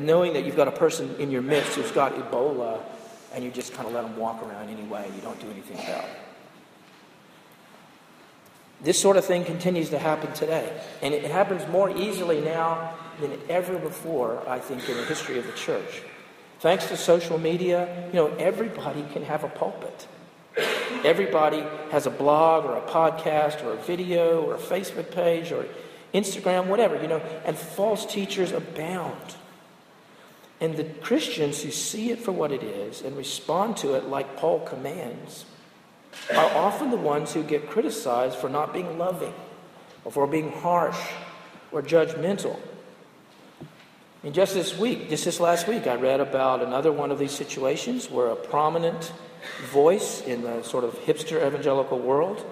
knowing 0.00 0.32
that 0.32 0.46
you've 0.46 0.56
got 0.56 0.66
a 0.68 0.72
person 0.72 1.14
in 1.18 1.30
your 1.30 1.42
midst 1.42 1.74
who's 1.74 1.90
got 1.90 2.14
Ebola, 2.14 2.80
and 3.34 3.44
you 3.44 3.50
just 3.50 3.74
kind 3.74 3.86
of 3.86 3.92
let 3.92 4.02
them 4.02 4.16
walk 4.16 4.42
around 4.42 4.70
anyway, 4.70 5.06
you 5.14 5.20
don't 5.20 5.38
do 5.38 5.50
anything 5.50 5.76
about 5.76 6.04
it. 6.04 6.27
This 8.80 9.00
sort 9.00 9.16
of 9.16 9.24
thing 9.24 9.44
continues 9.44 9.90
to 9.90 9.98
happen 9.98 10.32
today. 10.32 10.80
And 11.02 11.12
it 11.12 11.24
happens 11.24 11.66
more 11.68 11.90
easily 11.90 12.40
now 12.40 12.94
than 13.20 13.38
ever 13.48 13.78
before, 13.78 14.42
I 14.48 14.60
think, 14.60 14.88
in 14.88 14.96
the 14.96 15.04
history 15.04 15.38
of 15.38 15.46
the 15.46 15.52
church. 15.52 16.02
Thanks 16.60 16.86
to 16.88 16.96
social 16.96 17.38
media, 17.38 18.08
you 18.08 18.14
know, 18.14 18.28
everybody 18.36 19.04
can 19.12 19.24
have 19.24 19.44
a 19.44 19.48
pulpit. 19.48 20.06
Everybody 21.04 21.64
has 21.90 22.06
a 22.06 22.10
blog 22.10 22.64
or 22.64 22.76
a 22.76 22.80
podcast 22.82 23.62
or 23.62 23.72
a 23.72 23.76
video 23.76 24.42
or 24.42 24.54
a 24.54 24.58
Facebook 24.58 25.12
page 25.12 25.52
or 25.52 25.66
Instagram, 26.14 26.66
whatever, 26.66 27.00
you 27.00 27.08
know, 27.08 27.18
and 27.44 27.56
false 27.56 28.06
teachers 28.06 28.50
abound. 28.52 29.36
And 30.60 30.76
the 30.76 30.84
Christians 30.84 31.62
who 31.62 31.70
see 31.70 32.10
it 32.10 32.18
for 32.18 32.32
what 32.32 32.50
it 32.50 32.64
is 32.64 33.02
and 33.02 33.16
respond 33.16 33.76
to 33.78 33.94
it 33.94 34.04
like 34.04 34.36
Paul 34.36 34.60
commands 34.60 35.44
are 36.34 36.56
often 36.56 36.90
the 36.90 36.96
ones 36.96 37.32
who 37.32 37.42
get 37.42 37.70
criticized 37.70 38.36
for 38.36 38.48
not 38.48 38.72
being 38.72 38.98
loving 38.98 39.34
or 40.04 40.12
for 40.12 40.26
being 40.26 40.52
harsh 40.52 40.98
or 41.72 41.82
judgmental. 41.82 42.58
And 44.22 44.34
just 44.34 44.54
this 44.54 44.76
week, 44.76 45.08
just 45.08 45.24
this 45.24 45.38
last 45.38 45.68
week, 45.68 45.86
I 45.86 45.94
read 45.94 46.20
about 46.20 46.62
another 46.62 46.90
one 46.90 47.10
of 47.10 47.18
these 47.18 47.32
situations 47.32 48.10
where 48.10 48.28
a 48.28 48.36
prominent 48.36 49.12
voice 49.70 50.22
in 50.22 50.42
the 50.42 50.62
sort 50.62 50.84
of 50.84 50.94
hipster 51.00 51.46
evangelical 51.46 51.98
world 51.98 52.44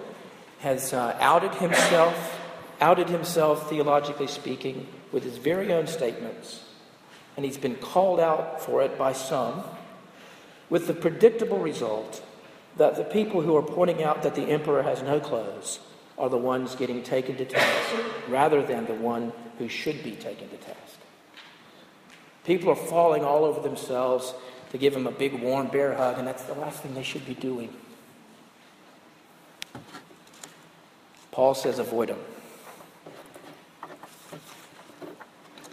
has 0.59 0.93
uh, 0.93 1.17
outed 1.19 1.53
himself, 1.55 2.39
outed 2.79 3.09
himself 3.09 3.69
theologically 3.69 4.27
speaking, 4.27 4.87
with 5.11 5.23
his 5.23 5.37
very 5.37 5.73
own 5.73 5.87
statements. 5.87 6.63
And 7.35 7.45
he's 7.45 7.57
been 7.57 7.75
called 7.75 8.19
out 8.19 8.61
for 8.61 8.81
it 8.81 8.97
by 8.97 9.13
some, 9.13 9.63
with 10.69 10.87
the 10.87 10.93
predictable 10.93 11.59
result 11.59 12.23
that 12.77 12.95
the 12.95 13.03
people 13.03 13.41
who 13.41 13.55
are 13.55 13.61
pointing 13.61 14.03
out 14.03 14.23
that 14.23 14.35
the 14.35 14.43
emperor 14.43 14.83
has 14.83 15.01
no 15.01 15.19
clothes 15.19 15.79
are 16.17 16.29
the 16.29 16.37
ones 16.37 16.75
getting 16.75 17.03
taken 17.03 17.35
to 17.37 17.45
task 17.45 17.95
rather 18.27 18.63
than 18.65 18.85
the 18.85 18.93
one 18.93 19.31
who 19.57 19.67
should 19.67 20.03
be 20.03 20.11
taken 20.11 20.49
to 20.49 20.57
task. 20.57 20.99
People 22.43 22.69
are 22.69 22.75
falling 22.75 23.23
all 23.23 23.43
over 23.43 23.61
themselves 23.61 24.33
to 24.71 24.77
give 24.77 24.95
him 24.95 25.07
a 25.07 25.11
big, 25.11 25.33
warm 25.41 25.67
bear 25.67 25.93
hug, 25.95 26.17
and 26.17 26.27
that's 26.27 26.43
the 26.43 26.53
last 26.53 26.81
thing 26.81 26.93
they 26.93 27.03
should 27.03 27.25
be 27.25 27.33
doing. 27.33 27.73
Paul 31.31 31.53
says, 31.53 31.77
avoid 31.77 32.09
them. 32.09 32.19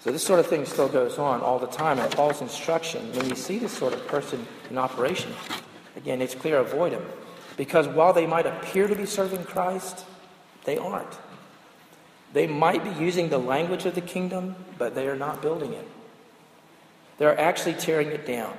So 0.00 0.12
this 0.12 0.22
sort 0.22 0.38
of 0.38 0.46
thing 0.46 0.66
still 0.66 0.88
goes 0.88 1.18
on 1.18 1.40
all 1.40 1.58
the 1.58 1.66
time. 1.66 1.98
And 1.98 2.12
Paul's 2.12 2.42
instruction, 2.42 3.10
when 3.14 3.26
you 3.26 3.34
see 3.34 3.58
this 3.58 3.72
sort 3.72 3.94
of 3.94 4.06
person 4.06 4.46
in 4.68 4.76
operation, 4.76 5.32
again, 6.04 6.20
it's 6.20 6.34
clear 6.34 6.58
avoid 6.58 6.92
them. 6.92 7.04
Because 7.56 7.88
while 7.88 8.12
they 8.12 8.26
might 8.26 8.46
appear 8.46 8.86
to 8.86 8.94
be 8.94 9.06
serving 9.06 9.44
Christ, 9.44 10.04
they 10.64 10.76
aren't. 10.76 11.18
They 12.34 12.46
might 12.46 12.84
be 12.84 12.90
using 13.02 13.30
the 13.30 13.38
language 13.38 13.86
of 13.86 13.94
the 13.94 14.02
kingdom, 14.02 14.54
but 14.76 14.94
they 14.94 15.08
are 15.08 15.16
not 15.16 15.40
building 15.40 15.72
it. 15.72 15.88
They're 17.16 17.38
actually 17.40 17.74
tearing 17.74 18.08
it 18.08 18.26
down. 18.26 18.54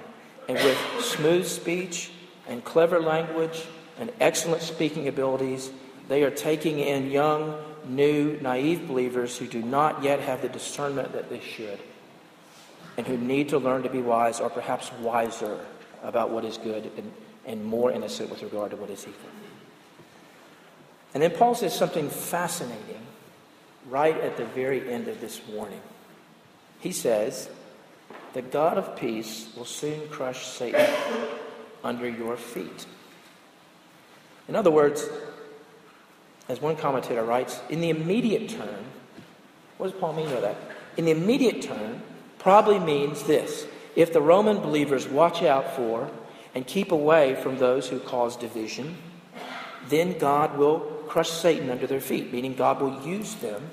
And 0.47 0.57
with 0.57 0.77
smooth 1.01 1.45
speech 1.45 2.09
and 2.47 2.63
clever 2.63 2.99
language 2.99 3.65
and 3.99 4.11
excellent 4.19 4.63
speaking 4.63 5.07
abilities, 5.07 5.69
they 6.07 6.23
are 6.23 6.31
taking 6.31 6.79
in 6.79 7.11
young, 7.11 7.59
new, 7.87 8.39
naive 8.41 8.87
believers 8.87 9.37
who 9.37 9.45
do 9.45 9.61
not 9.61 10.03
yet 10.03 10.19
have 10.19 10.41
the 10.41 10.49
discernment 10.49 11.13
that 11.13 11.29
they 11.29 11.41
should 11.41 11.79
and 12.97 13.05
who 13.05 13.17
need 13.17 13.49
to 13.49 13.59
learn 13.59 13.83
to 13.83 13.89
be 13.89 14.01
wise 14.01 14.39
or 14.39 14.49
perhaps 14.49 14.91
wiser 15.01 15.59
about 16.01 16.31
what 16.31 16.45
is 16.45 16.57
good 16.57 16.89
and, 16.97 17.11
and 17.45 17.63
more 17.63 17.91
innocent 17.91 18.29
with 18.29 18.41
regard 18.41 18.71
to 18.71 18.77
what 18.77 18.89
is 18.89 19.01
evil. 19.01 19.29
And 21.13 21.23
then 21.23 21.31
Paul 21.31 21.55
says 21.55 21.73
something 21.73 22.09
fascinating 22.09 23.01
right 23.89 24.17
at 24.17 24.37
the 24.37 24.45
very 24.45 24.91
end 24.91 25.07
of 25.07 25.21
this 25.21 25.41
warning. 25.47 25.81
He 26.79 26.91
says, 26.91 27.49
The 28.33 28.41
God 28.41 28.77
of 28.77 28.97
peace 28.97 29.49
will 29.55 29.65
soon 29.65 30.07
crush 30.09 30.45
Satan 30.45 30.89
under 31.83 32.09
your 32.09 32.35
feet. 32.35 32.85
In 34.47 34.55
other 34.55 34.71
words, 34.71 35.07
as 36.47 36.61
one 36.61 36.75
commentator 36.75 37.23
writes, 37.23 37.59
in 37.69 37.81
the 37.81 37.89
immediate 37.89 38.49
term, 38.49 38.85
what 39.77 39.91
does 39.91 39.99
Paul 39.99 40.13
mean 40.13 40.29
by 40.29 40.41
that? 40.41 40.57
In 40.97 41.05
the 41.05 41.11
immediate 41.11 41.61
term, 41.61 42.01
probably 42.37 42.79
means 42.79 43.23
this 43.23 43.65
if 43.95 44.13
the 44.13 44.21
Roman 44.21 44.57
believers 44.57 45.07
watch 45.07 45.41
out 45.41 45.75
for 45.75 46.09
and 46.55 46.65
keep 46.65 46.91
away 46.91 47.35
from 47.35 47.57
those 47.57 47.89
who 47.89 47.99
cause 47.99 48.37
division, 48.37 48.97
then 49.89 50.17
God 50.17 50.57
will 50.57 50.79
crush 51.07 51.29
Satan 51.29 51.69
under 51.69 51.85
their 51.85 52.01
feet, 52.01 52.31
meaning 52.31 52.55
God 52.55 52.81
will 52.81 53.05
use 53.05 53.35
them 53.35 53.69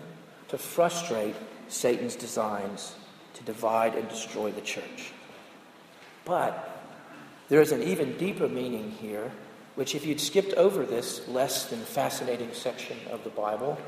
to 0.49 0.59
frustrate 0.59 1.37
Satan's 1.69 2.17
designs 2.17 2.97
to 3.35 3.43
divide 3.45 3.95
and 3.95 4.09
destroy 4.09 4.51
the 4.51 4.61
church. 4.61 5.13
But 6.25 6.69
there 7.49 7.61
is 7.61 7.73
an 7.73 7.83
even 7.83 8.19
deeper 8.19 8.49
meaning 8.49 8.91
here 8.91 9.31
which, 9.75 9.95
if 9.95 10.05
you'd 10.05 10.21
skipped 10.21 10.53
over 10.55 10.85
this 10.85 11.27
less 11.29 11.67
than 11.67 11.79
fascinating 11.81 12.53
section 12.53 12.97
of 13.11 13.25
the 13.25 13.31
Bible, 13.31 13.79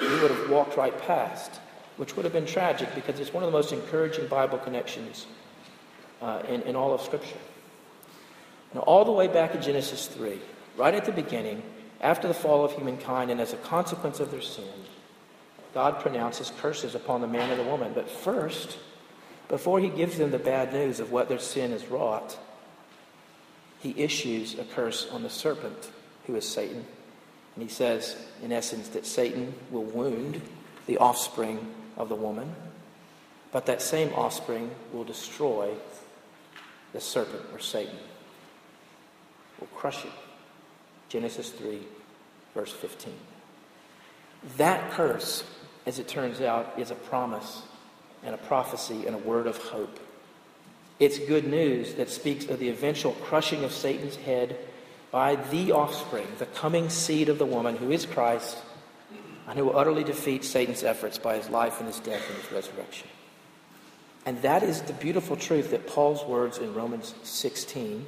you 0.00 0.20
would 0.20 0.30
have 0.30 0.50
walked 0.50 0.76
right 0.76 0.96
past, 1.02 1.60
which 1.96 2.14
would 2.14 2.24
have 2.24 2.32
been 2.32 2.44
tragic 2.44 2.94
because 2.94 3.18
it's 3.18 3.32
one 3.32 3.42
of 3.42 3.50
the 3.50 3.56
most 3.56 3.72
encouraging 3.72 4.26
Bible 4.26 4.58
connections 4.58 5.26
uh, 6.20 6.42
in, 6.46 6.60
in 6.62 6.76
all 6.76 6.92
of 6.92 7.00
Scripture. 7.00 7.38
Now, 8.74 8.80
all 8.80 9.04
the 9.04 9.12
way 9.12 9.28
back 9.28 9.54
in 9.54 9.62
Genesis 9.62 10.06
3, 10.06 10.38
right 10.76 10.94
at 10.94 11.04
the 11.04 11.12
beginning, 11.12 11.62
after 12.00 12.26
the 12.26 12.34
fall 12.34 12.64
of 12.64 12.72
humankind 12.72 13.30
and 13.30 13.40
as 13.40 13.52
a 13.52 13.58
consequence 13.58 14.18
of 14.18 14.30
their 14.30 14.40
sin, 14.40 14.64
God 15.74 16.00
pronounces 16.00 16.52
curses 16.60 16.94
upon 16.94 17.20
the 17.20 17.26
man 17.26 17.50
and 17.50 17.60
the 17.60 17.64
woman. 17.64 17.92
But 17.94 18.10
first, 18.10 18.78
before 19.48 19.80
he 19.80 19.88
gives 19.88 20.18
them 20.18 20.30
the 20.30 20.38
bad 20.38 20.72
news 20.72 21.00
of 21.00 21.12
what 21.12 21.28
their 21.28 21.38
sin 21.38 21.70
has 21.72 21.86
wrought, 21.88 22.38
he 23.80 23.94
issues 23.96 24.58
a 24.58 24.64
curse 24.64 25.08
on 25.10 25.22
the 25.22 25.30
serpent, 25.30 25.90
who 26.26 26.36
is 26.36 26.48
Satan. 26.48 26.84
And 27.54 27.62
he 27.62 27.68
says, 27.68 28.16
in 28.42 28.52
essence, 28.52 28.88
that 28.88 29.06
Satan 29.06 29.54
will 29.70 29.84
wound 29.84 30.40
the 30.86 30.98
offspring 30.98 31.66
of 31.96 32.08
the 32.08 32.14
woman, 32.14 32.54
but 33.50 33.66
that 33.66 33.82
same 33.82 34.12
offspring 34.14 34.70
will 34.92 35.04
destroy 35.04 35.74
the 36.92 37.00
serpent 37.00 37.42
or 37.52 37.58
Satan, 37.58 37.98
will 39.62 39.78
crush 39.78 40.04
it. 40.04 40.10
Genesis 41.08 41.50
3, 41.50 41.78
verse 42.52 42.72
15. 42.72 43.14
That 44.56 44.90
curse, 44.90 45.44
as 45.86 46.00
it 46.00 46.08
turns 46.08 46.40
out, 46.40 46.74
is 46.78 46.90
a 46.90 46.96
promise 46.96 47.62
and 48.24 48.34
a 48.34 48.38
prophecy 48.38 49.06
and 49.06 49.14
a 49.14 49.18
word 49.18 49.46
of 49.46 49.56
hope. 49.58 50.00
It's 50.98 51.18
good 51.18 51.46
news 51.46 51.94
that 51.94 52.10
speaks 52.10 52.46
of 52.46 52.58
the 52.58 52.70
eventual 52.70 53.12
crushing 53.12 53.62
of 53.62 53.70
Satan's 53.72 54.16
head 54.16 54.58
by 55.12 55.36
the 55.36 55.70
offspring, 55.70 56.26
the 56.38 56.46
coming 56.46 56.88
seed 56.88 57.28
of 57.28 57.38
the 57.38 57.46
woman 57.46 57.76
who 57.76 57.92
is 57.92 58.04
Christ, 58.04 58.58
and 59.46 59.56
who 59.56 59.66
will 59.66 59.78
utterly 59.78 60.02
defeat 60.02 60.44
Satan's 60.44 60.82
efforts 60.82 61.18
by 61.18 61.36
his 61.36 61.48
life 61.50 61.78
and 61.78 61.86
his 61.86 62.00
death 62.00 62.28
and 62.28 62.42
his 62.42 62.50
resurrection. 62.50 63.06
And 64.26 64.42
that 64.42 64.64
is 64.64 64.82
the 64.82 64.92
beautiful 64.92 65.36
truth 65.36 65.70
that 65.70 65.86
Paul's 65.86 66.24
words 66.24 66.58
in 66.58 66.74
Romans 66.74 67.14
16 67.22 68.06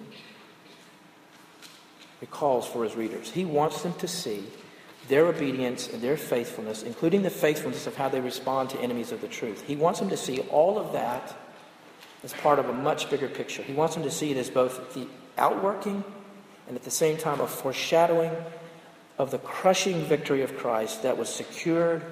recalls 2.25 2.67
for 2.67 2.85
his 2.85 2.97
readers. 2.97 3.31
He 3.31 3.45
wants 3.45 3.83
them 3.83 3.93
to 3.95 4.09
see 4.09 4.45
their 5.09 5.27
obedience 5.27 5.93
and 5.93 6.01
their 6.01 6.17
faithfulness, 6.17 6.83
including 6.83 7.23
the 7.23 7.29
faithfulness 7.29 7.87
of 7.87 7.97
how 7.97 8.09
they 8.09 8.21
respond 8.21 8.71
to 8.71 8.81
enemies 8.81 9.13
of 9.13 9.21
the 9.21 9.29
truth. 9.29 9.63
He 9.67 9.77
wants 9.77 10.01
them 10.01 10.09
to 10.09 10.17
see 10.17 10.41
all 10.51 10.79
of 10.79 10.93
that 10.95 11.37
as 12.23 12.33
part 12.33 12.59
of 12.59 12.71
a 12.71 12.73
much 12.73 13.11
bigger 13.11 13.29
picture. 13.29 13.63
He 13.63 13.75
wants 13.75 13.95
them 13.95 14.05
to 14.05 14.11
see 14.11 14.31
it 14.31 14.39
as 14.39 14.49
both 14.49 14.95
the 14.95 15.07
outworking 15.37 16.03
and 16.67 16.77
at 16.77 16.85
the 16.85 16.91
same 16.91 17.19
time 17.19 17.41
a 17.41 17.47
foreshadowing 17.47 18.33
of 19.19 19.31
the 19.31 19.39
crushing 19.39 20.03
victory 20.05 20.41
of 20.41 20.57
Christ 20.57 21.03
that 21.03 21.19
was 21.19 21.29
secured 21.29 22.03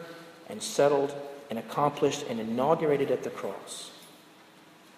and 0.50 0.62
settled 0.62 1.14
and 1.48 1.58
accomplished 1.58 2.26
and 2.28 2.38
inaugurated 2.38 3.10
at 3.10 3.22
the 3.22 3.30
cross, 3.30 3.91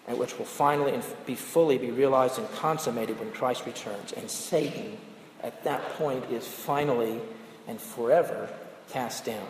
and 0.06 0.18
which 0.18 0.38
will 0.38 0.44
finally 0.44 1.00
be 1.26 1.34
fully 1.34 1.78
be 1.78 1.90
realized 1.90 2.38
and 2.38 2.50
consummated 2.52 3.18
when 3.18 3.30
Christ 3.32 3.64
returns. 3.66 4.12
And 4.12 4.30
Satan, 4.30 4.98
at 5.42 5.64
that 5.64 5.82
point, 5.90 6.24
is 6.30 6.46
finally 6.46 7.20
and 7.66 7.80
forever 7.80 8.48
cast 8.90 9.24
down. 9.24 9.48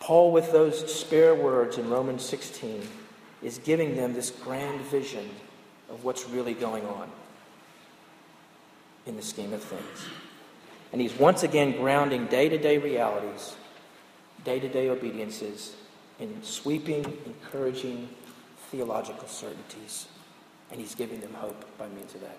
Paul, 0.00 0.32
with 0.32 0.52
those 0.52 0.92
spare 0.94 1.34
words 1.34 1.78
in 1.78 1.88
Romans 1.88 2.24
16, 2.24 2.86
is 3.42 3.58
giving 3.58 3.96
them 3.96 4.14
this 4.14 4.30
grand 4.30 4.80
vision 4.82 5.28
of 5.90 6.04
what's 6.04 6.28
really 6.28 6.54
going 6.54 6.86
on 6.86 7.10
in 9.06 9.16
the 9.16 9.22
scheme 9.22 9.52
of 9.52 9.62
things. 9.62 10.06
And 10.92 11.00
he's 11.00 11.14
once 11.14 11.42
again 11.42 11.72
grounding 11.72 12.26
day 12.26 12.48
to 12.48 12.56
day 12.56 12.78
realities, 12.78 13.56
day 14.44 14.60
to 14.60 14.68
day 14.68 14.88
obediences 14.88 15.74
in 16.18 16.42
sweeping, 16.42 17.04
encouraging 17.26 18.08
theological 18.74 19.28
certainties. 19.28 20.06
And 20.70 20.80
he's 20.80 20.94
giving 20.94 21.20
them 21.20 21.34
hope 21.34 21.64
by 21.78 21.88
means 21.88 22.14
of 22.14 22.22
that. 22.22 22.36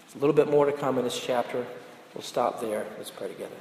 There's 0.00 0.14
a 0.14 0.18
little 0.18 0.34
bit 0.34 0.48
more 0.48 0.66
to 0.66 0.72
come 0.72 0.98
in 0.98 1.04
this 1.04 1.18
chapter. 1.18 1.66
We'll 2.14 2.22
stop 2.22 2.60
there. 2.60 2.86
Let's 2.96 3.10
pray 3.10 3.28
together. 3.28 3.56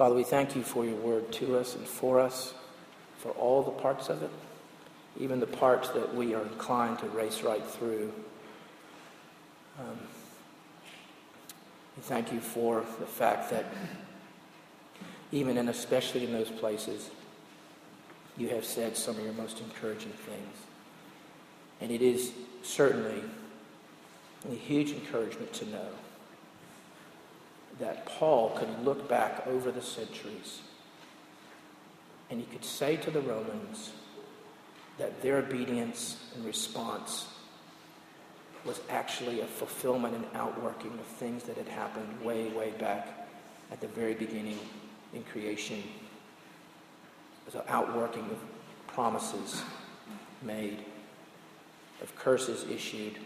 Father, 0.00 0.14
we 0.14 0.24
thank 0.24 0.56
you 0.56 0.62
for 0.62 0.86
your 0.86 0.96
word 0.96 1.30
to 1.30 1.58
us 1.58 1.74
and 1.74 1.86
for 1.86 2.20
us, 2.20 2.54
for 3.18 3.32
all 3.32 3.62
the 3.62 3.70
parts 3.70 4.08
of 4.08 4.22
it, 4.22 4.30
even 5.18 5.40
the 5.40 5.46
parts 5.46 5.90
that 5.90 6.14
we 6.14 6.34
are 6.34 6.40
inclined 6.40 6.98
to 7.00 7.06
race 7.08 7.42
right 7.42 7.62
through. 7.62 8.10
Um, 9.78 9.98
we 11.98 12.02
thank 12.02 12.32
you 12.32 12.40
for 12.40 12.82
the 12.98 13.04
fact 13.04 13.50
that 13.50 13.66
even 15.32 15.58
and 15.58 15.68
especially 15.68 16.24
in 16.24 16.32
those 16.32 16.48
places, 16.48 17.10
you 18.38 18.48
have 18.48 18.64
said 18.64 18.96
some 18.96 19.18
of 19.18 19.22
your 19.22 19.34
most 19.34 19.60
encouraging 19.60 20.12
things. 20.12 20.56
And 21.82 21.90
it 21.90 22.00
is 22.00 22.32
certainly 22.62 23.22
a 24.50 24.54
huge 24.54 24.92
encouragement 24.92 25.52
to 25.52 25.66
know 25.66 25.88
that 27.78 28.06
Paul 28.06 28.50
could 28.50 28.84
look 28.84 29.08
back 29.08 29.46
over 29.46 29.70
the 29.70 29.82
centuries 29.82 30.60
and 32.30 32.38
he 32.38 32.46
could 32.46 32.64
say 32.64 32.96
to 32.96 33.10
the 33.10 33.20
Romans 33.20 33.90
that 34.98 35.20
their 35.20 35.38
obedience 35.38 36.16
and 36.34 36.44
response 36.44 37.26
was 38.64 38.80
actually 38.88 39.40
a 39.40 39.46
fulfillment 39.46 40.14
and 40.14 40.24
outworking 40.34 40.92
of 40.92 41.06
things 41.06 41.42
that 41.44 41.56
had 41.56 41.68
happened 41.68 42.22
way, 42.22 42.48
way 42.48 42.72
back 42.78 43.28
at 43.72 43.80
the 43.80 43.88
very 43.88 44.14
beginning 44.14 44.58
in 45.12 45.24
creation. 45.24 45.78
It 45.78 45.86
was 47.46 47.54
an 47.54 47.62
outworking 47.68 48.24
of 48.24 48.38
promises 48.86 49.62
made, 50.42 50.84
of 52.02 52.14
curses 52.16 52.64
issued 52.70 53.18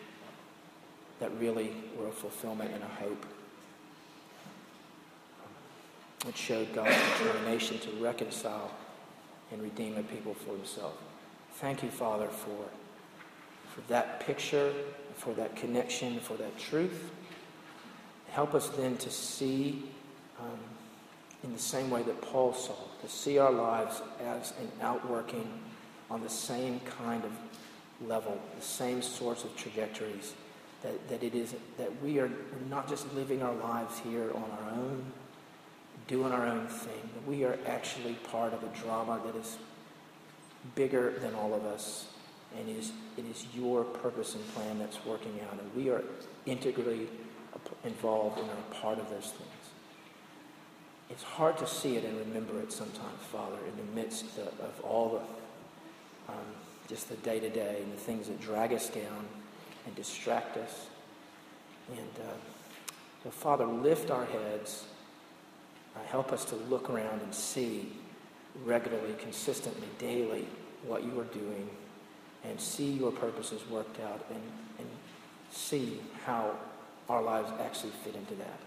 that 1.20 1.30
really 1.38 1.72
were 1.98 2.08
a 2.08 2.12
fulfillment 2.12 2.70
and 2.72 2.82
a 2.82 2.86
hope 2.86 3.26
which 6.24 6.36
showed 6.36 6.72
God's 6.74 6.96
determination 7.18 7.78
to 7.80 7.90
reconcile 8.02 8.70
and 9.52 9.62
redeem 9.62 9.96
a 9.96 10.02
people 10.02 10.34
for 10.34 10.52
himself. 10.56 10.94
Thank 11.54 11.82
you, 11.82 11.90
Father, 11.90 12.26
for, 12.28 12.64
for 13.74 13.80
that 13.88 14.20
picture, 14.20 14.72
for 15.16 15.32
that 15.34 15.54
connection, 15.54 16.18
for 16.20 16.36
that 16.38 16.58
truth. 16.58 17.10
Help 18.30 18.54
us 18.54 18.68
then 18.70 18.96
to 18.96 19.10
see 19.10 19.84
um, 20.40 20.58
in 21.44 21.52
the 21.52 21.58
same 21.58 21.90
way 21.90 22.02
that 22.02 22.20
Paul 22.22 22.52
saw, 22.52 22.74
to 23.02 23.08
see 23.08 23.38
our 23.38 23.52
lives 23.52 24.02
as 24.20 24.52
an 24.60 24.70
outworking 24.80 25.48
on 26.10 26.22
the 26.22 26.30
same 26.30 26.80
kind 26.80 27.22
of 27.24 27.32
level, 28.08 28.40
the 28.56 28.64
same 28.64 29.02
sorts 29.02 29.44
of 29.44 29.54
trajectories, 29.56 30.34
that, 30.82 31.08
that 31.08 31.22
it 31.22 31.34
is 31.34 31.54
that 31.78 32.02
we 32.02 32.18
are 32.18 32.30
not 32.68 32.88
just 32.88 33.12
living 33.14 33.42
our 33.42 33.54
lives 33.54 33.98
here 34.00 34.30
on 34.34 34.44
our 34.58 34.70
own, 34.72 35.04
doing 36.06 36.32
our 36.32 36.46
own 36.46 36.66
thing, 36.66 37.10
but 37.14 37.26
we 37.26 37.44
are 37.44 37.58
actually 37.66 38.14
part 38.30 38.52
of 38.52 38.62
a 38.62 38.68
drama 38.82 39.20
that 39.24 39.36
is 39.36 39.58
bigger 40.74 41.18
than 41.20 41.34
all 41.34 41.54
of 41.54 41.64
us, 41.64 42.08
and 42.58 42.68
is, 42.68 42.92
it 43.16 43.24
is 43.26 43.46
your 43.54 43.84
purpose 43.84 44.34
and 44.34 44.54
plan 44.54 44.78
that's 44.78 45.04
working 45.04 45.40
out, 45.46 45.58
and 45.60 45.74
we 45.74 45.90
are 45.90 46.02
integrally 46.46 47.08
involved 47.84 48.38
and 48.38 48.48
are 48.48 48.80
part 48.80 48.98
of 48.98 49.08
those 49.10 49.32
things. 49.32 49.50
It's 51.10 51.22
hard 51.22 51.58
to 51.58 51.66
see 51.66 51.96
it 51.96 52.04
and 52.04 52.18
remember 52.18 52.58
it 52.60 52.72
sometimes, 52.72 53.20
Father, 53.30 53.58
in 53.68 53.76
the 53.76 54.00
midst 54.00 54.38
of, 54.38 54.48
of 54.60 54.80
all 54.82 55.10
the, 55.10 56.32
um, 56.32 56.46
just 56.88 57.08
the 57.08 57.16
day 57.16 57.40
to 57.40 57.50
day 57.50 57.80
and 57.82 57.92
the 57.92 57.96
things 57.98 58.26
that 58.28 58.40
drag 58.40 58.72
us 58.72 58.88
down 58.88 59.26
and 59.86 59.94
distract 59.94 60.56
us. 60.56 60.86
And 61.90 62.26
uh, 62.26 62.32
so, 63.22 63.30
Father, 63.30 63.66
lift 63.66 64.10
our 64.10 64.24
heads. 64.24 64.86
Uh, 65.96 66.00
help 66.06 66.32
us 66.32 66.44
to 66.44 66.56
look 66.56 66.90
around 66.90 67.20
and 67.22 67.34
see 67.34 67.92
regularly, 68.64 69.14
consistently, 69.18 69.88
daily 69.98 70.46
what 70.86 71.02
you 71.02 71.18
are 71.18 71.24
doing 71.24 71.68
and 72.44 72.60
see 72.60 72.90
your 72.90 73.10
purposes 73.10 73.62
worked 73.70 74.00
out 74.00 74.24
and, 74.30 74.42
and 74.78 74.88
see 75.50 76.00
how 76.24 76.54
our 77.08 77.22
lives 77.22 77.50
actually 77.60 77.92
fit 78.04 78.14
into 78.14 78.34
that. 78.34 78.58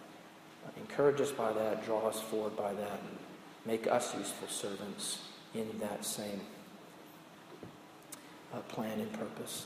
Uh, 0.66 0.70
encourage 0.78 1.22
us 1.22 1.32
by 1.32 1.54
that, 1.54 1.86
draw 1.86 2.08
us 2.08 2.20
forward 2.20 2.56
by 2.56 2.74
that, 2.74 3.00
make 3.66 3.88
us 3.88 4.16
useful 4.16 4.48
servants 4.48 5.20
in 5.54 5.68
that 5.80 6.04
same 6.04 6.42
uh, 8.54 8.60
plan 8.62 9.00
and 9.00 9.12
purpose. 9.14 9.66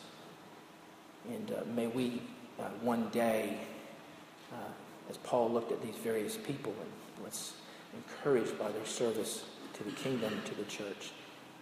And 1.30 1.52
uh, 1.52 1.64
may 1.74 1.88
we 1.88 2.22
uh, 2.60 2.66
one 2.82 3.10
day, 3.10 3.58
uh, 4.52 4.56
as 5.10 5.18
Paul 5.18 5.52
looked 5.52 5.72
at 5.72 5.82
these 5.82 5.96
various 5.96 6.38
people 6.38 6.74
and 6.80 6.92
encouraged 7.94 8.58
by 8.58 8.72
their 8.72 8.86
service 8.86 9.44
to 9.74 9.84
the 9.84 9.92
kingdom, 9.92 10.34
to 10.46 10.56
the 10.56 10.64
church, 10.66 11.12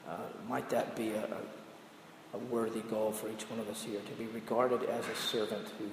uh, 0.08 0.18
might 0.48 0.70
that 0.70 0.96
be 0.96 1.10
a, 1.12 1.24
a, 1.24 2.38
a 2.38 2.38
worthy 2.50 2.82
goal 2.82 3.12
for 3.12 3.30
each 3.30 3.44
one 3.50 3.60
of 3.60 3.70
us 3.70 3.84
here, 3.84 4.00
to 4.00 4.14
be 4.14 4.28
regarded 4.28 4.84
as 4.84 5.08
a 5.08 5.16
servant 5.16 5.68
who, 5.78 5.86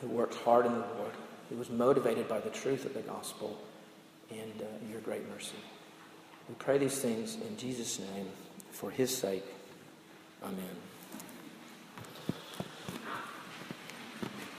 who 0.00 0.08
worked 0.14 0.34
hard 0.34 0.66
in 0.66 0.72
the 0.72 0.78
Lord, 0.78 1.12
who 1.48 1.56
was 1.56 1.70
motivated 1.70 2.28
by 2.28 2.40
the 2.40 2.50
truth 2.50 2.84
of 2.84 2.94
the 2.94 3.02
gospel 3.02 3.58
and 4.30 4.62
uh, 4.62 4.90
your 4.90 5.00
great 5.00 5.28
mercy. 5.28 5.56
We 6.48 6.54
pray 6.56 6.78
these 6.78 6.98
things 6.98 7.36
in 7.36 7.56
Jesus' 7.56 7.98
name 7.98 8.28
for 8.70 8.90
his 8.90 9.16
sake. 9.16 9.44
Amen. 10.42 10.85